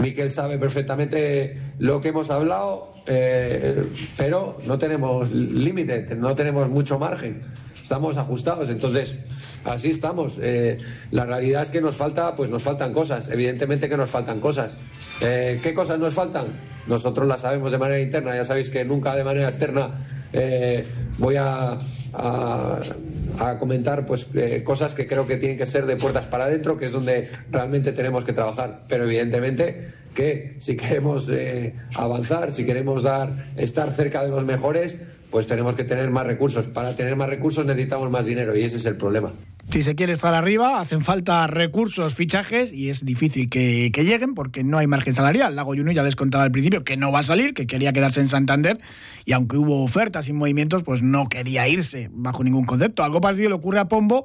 Miquel 0.00 0.32
sabe 0.32 0.58
perfectamente 0.58 1.56
lo 1.78 2.00
que 2.00 2.08
hemos 2.08 2.30
hablado, 2.30 2.94
eh, 3.06 3.80
pero 4.16 4.58
no 4.66 4.76
tenemos 4.76 5.30
límite, 5.32 6.16
no 6.16 6.34
tenemos 6.34 6.68
mucho 6.68 6.98
margen 6.98 7.40
estamos 7.88 8.18
ajustados. 8.18 8.68
Entonces, 8.68 9.16
así 9.64 9.88
estamos. 9.88 10.38
Eh, 10.42 10.76
la 11.10 11.24
realidad 11.24 11.62
es 11.62 11.70
que 11.70 11.80
nos 11.80 11.96
falta, 11.96 12.36
pues 12.36 12.50
nos 12.50 12.62
faltan 12.62 12.92
cosas. 12.92 13.30
Evidentemente 13.30 13.88
que 13.88 13.96
nos 13.96 14.10
faltan 14.10 14.40
cosas. 14.40 14.76
Eh, 15.22 15.58
¿Qué 15.62 15.72
cosas 15.72 15.98
nos 15.98 16.12
faltan? 16.12 16.48
Nosotros 16.86 17.26
las 17.26 17.40
sabemos 17.40 17.72
de 17.72 17.78
manera 17.78 17.98
interna. 17.98 18.36
Ya 18.36 18.44
sabéis 18.44 18.68
que 18.68 18.84
nunca 18.84 19.16
de 19.16 19.24
manera 19.24 19.46
externa 19.46 19.88
eh, 20.34 20.86
voy 21.16 21.36
a, 21.38 21.78
comentar 23.58 24.04
pues 24.04 24.26
cosas 24.64 24.92
que 24.92 25.06
creo 25.06 25.26
que 25.26 25.38
tienen 25.38 25.56
que 25.56 25.64
ser 25.64 25.86
de 25.86 25.96
puertas 25.96 26.26
para 26.26 26.44
adentro, 26.44 26.76
que 26.76 26.84
es 26.84 26.92
donde 26.92 27.30
realmente 27.50 27.92
tenemos 27.92 28.26
que 28.26 28.34
trabajar. 28.34 28.84
Pero 28.86 29.04
evidentemente 29.04 29.94
que 30.14 30.56
si 30.58 30.76
queremos 30.76 31.30
avanzar, 31.94 32.52
si 32.52 32.66
queremos 32.66 33.02
dar, 33.02 33.46
estar 33.56 33.90
cerca 33.92 34.22
de 34.24 34.28
los 34.28 34.44
mejores, 34.44 34.98
pues 35.30 35.46
tenemos 35.46 35.76
que 35.76 35.84
tener 35.84 36.10
más 36.10 36.26
recursos. 36.26 36.66
Para 36.66 36.94
tener 36.94 37.16
más 37.16 37.28
recursos 37.28 37.64
necesitamos 37.64 38.10
más 38.10 38.26
dinero 38.26 38.56
y 38.56 38.64
ese 38.64 38.76
es 38.76 38.86
el 38.86 38.96
problema. 38.96 39.32
Si 39.70 39.82
se 39.82 39.94
quiere 39.94 40.14
estar 40.14 40.32
arriba, 40.32 40.80
hacen 40.80 41.04
falta 41.04 41.46
recursos, 41.46 42.14
fichajes 42.14 42.72
y 42.72 42.88
es 42.88 43.04
difícil 43.04 43.50
que, 43.50 43.90
que 43.92 44.02
lleguen 44.02 44.34
porque 44.34 44.64
no 44.64 44.78
hay 44.78 44.86
margen 44.86 45.14
salarial. 45.14 45.54
Lago 45.56 45.74
Juno 45.76 45.92
ya 45.92 46.02
les 46.02 46.16
contaba 46.16 46.44
al 46.44 46.50
principio 46.50 46.84
que 46.84 46.96
no 46.96 47.12
va 47.12 47.18
a 47.18 47.22
salir, 47.22 47.52
que 47.52 47.66
quería 47.66 47.92
quedarse 47.92 48.20
en 48.20 48.30
Santander 48.30 48.78
y 49.26 49.32
aunque 49.32 49.58
hubo 49.58 49.82
ofertas 49.84 50.26
y 50.28 50.32
movimientos, 50.32 50.84
pues 50.84 51.02
no 51.02 51.28
quería 51.28 51.68
irse 51.68 52.08
bajo 52.12 52.42
ningún 52.44 52.64
concepto. 52.64 53.04
Algo 53.04 53.20
parecido 53.20 53.50
le 53.50 53.56
ocurre 53.56 53.78
a 53.78 53.88
Pombo, 53.88 54.24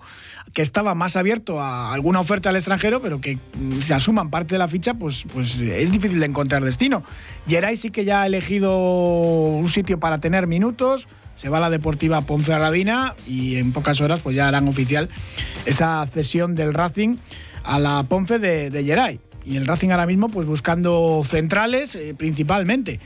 que 0.53 0.62
estaba 0.62 0.95
más 0.95 1.17
abierto 1.17 1.60
a 1.60 1.93
alguna 1.93 2.21
oferta 2.21 2.49
al 2.49 2.56
extranjero, 2.56 3.01
pero 3.01 3.19
que 3.19 3.36
mm, 3.36 3.82
se 3.82 3.93
asuman 3.93 4.29
parte 4.29 4.56
de 4.56 4.60
la 4.60 4.69
ficha, 4.69 4.93
pues, 4.93 5.25
pues 5.34 5.60
es 5.60 5.91
difícil 5.91 6.21
de 6.21 6.25
encontrar 6.25 6.63
destino. 6.63 7.03
Geray 7.47 7.75
sí 7.75 7.91
que 7.91 8.06
ya 8.06 8.21
ha 8.21 8.27
elegido 8.27 8.77
un 8.77 9.67
sitio 9.67 9.99
para 9.99 10.19
tener 10.19 10.47
minutos 10.47 11.06
se 11.36 11.50
va 11.50 11.58
a 11.58 11.62
la 11.62 11.69
Deportiva 11.69 12.22
Ponferradina 12.22 13.15
y 13.28 13.58
en 13.58 13.72
pocas 13.74 14.02
horas 14.02 14.22
pues 14.22 14.36
ya 14.36 14.48
harán 14.48 14.67
oficial 14.67 15.10
esa 15.65 16.06
cesión 16.08 16.56
del 16.56 16.74
Racing 16.74 17.17
a 17.63 17.80
la 17.80 18.04
Ponfe 18.04 18.39
de, 18.39 18.69
de 18.69 18.84
Geray. 18.84 19.19
Y 19.46 19.58
el 19.58 19.67
Racing 19.67 19.89
ahora 19.89 20.06
mismo 20.06 20.30
pues 20.30 20.48
buscando 20.48 21.24
centrales 21.26 21.96
eh, 21.96 22.13
principalmente. 22.17 23.00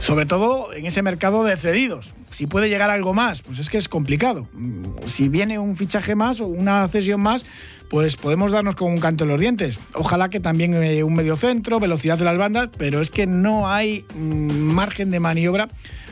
Sobre 0.00 0.26
todo 0.26 0.72
en 0.72 0.86
ese 0.86 1.02
mercado 1.02 1.44
de 1.44 1.56
cedidos. 1.56 2.12
Si 2.30 2.46
puede 2.46 2.68
llegar 2.68 2.90
algo 2.90 3.14
más, 3.14 3.40
pues 3.42 3.58
es 3.58 3.70
que 3.70 3.78
es 3.78 3.88
complicado. 3.88 4.46
Mm, 4.52 4.84
si 5.06 5.28
viene 5.28 5.58
un 5.58 5.76
fichaje 5.76 6.14
más 6.14 6.40
o 6.40 6.46
una 6.46 6.86
cesión 6.88 7.20
más, 7.20 7.46
pues 7.88 8.16
podemos 8.16 8.52
darnos 8.52 8.76
con 8.76 8.92
un 8.92 9.00
canto 9.00 9.24
en 9.24 9.30
los 9.30 9.40
dientes. 9.40 9.78
Ojalá 9.94 10.28
que 10.28 10.40
también 10.40 10.74
eh, 10.74 11.02
un 11.02 11.14
medio 11.14 11.36
centro, 11.36 11.80
velocidad 11.80 12.18
de 12.18 12.24
las 12.24 12.36
bandas, 12.36 12.68
pero 12.76 13.00
es 13.00 13.10
que 13.10 13.26
no 13.26 13.68
hay 13.68 14.04
mm, 14.14 14.52
margen 14.52 15.10
de 15.10 15.20
maniobra 15.20 15.68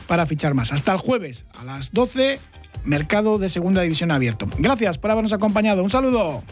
para 0.07 0.25
fichar 0.25 0.53
más. 0.53 0.71
Hasta 0.71 0.93
el 0.93 0.97
jueves 0.99 1.45
a 1.59 1.63
las 1.63 1.91
12, 1.91 2.39
mercado 2.83 3.37
de 3.37 3.49
segunda 3.49 3.81
división 3.81 4.11
abierto. 4.11 4.47
Gracias 4.57 4.97
por 4.97 5.11
habernos 5.11 5.33
acompañado. 5.33 5.83
Un 5.83 5.89
saludo. 5.89 6.43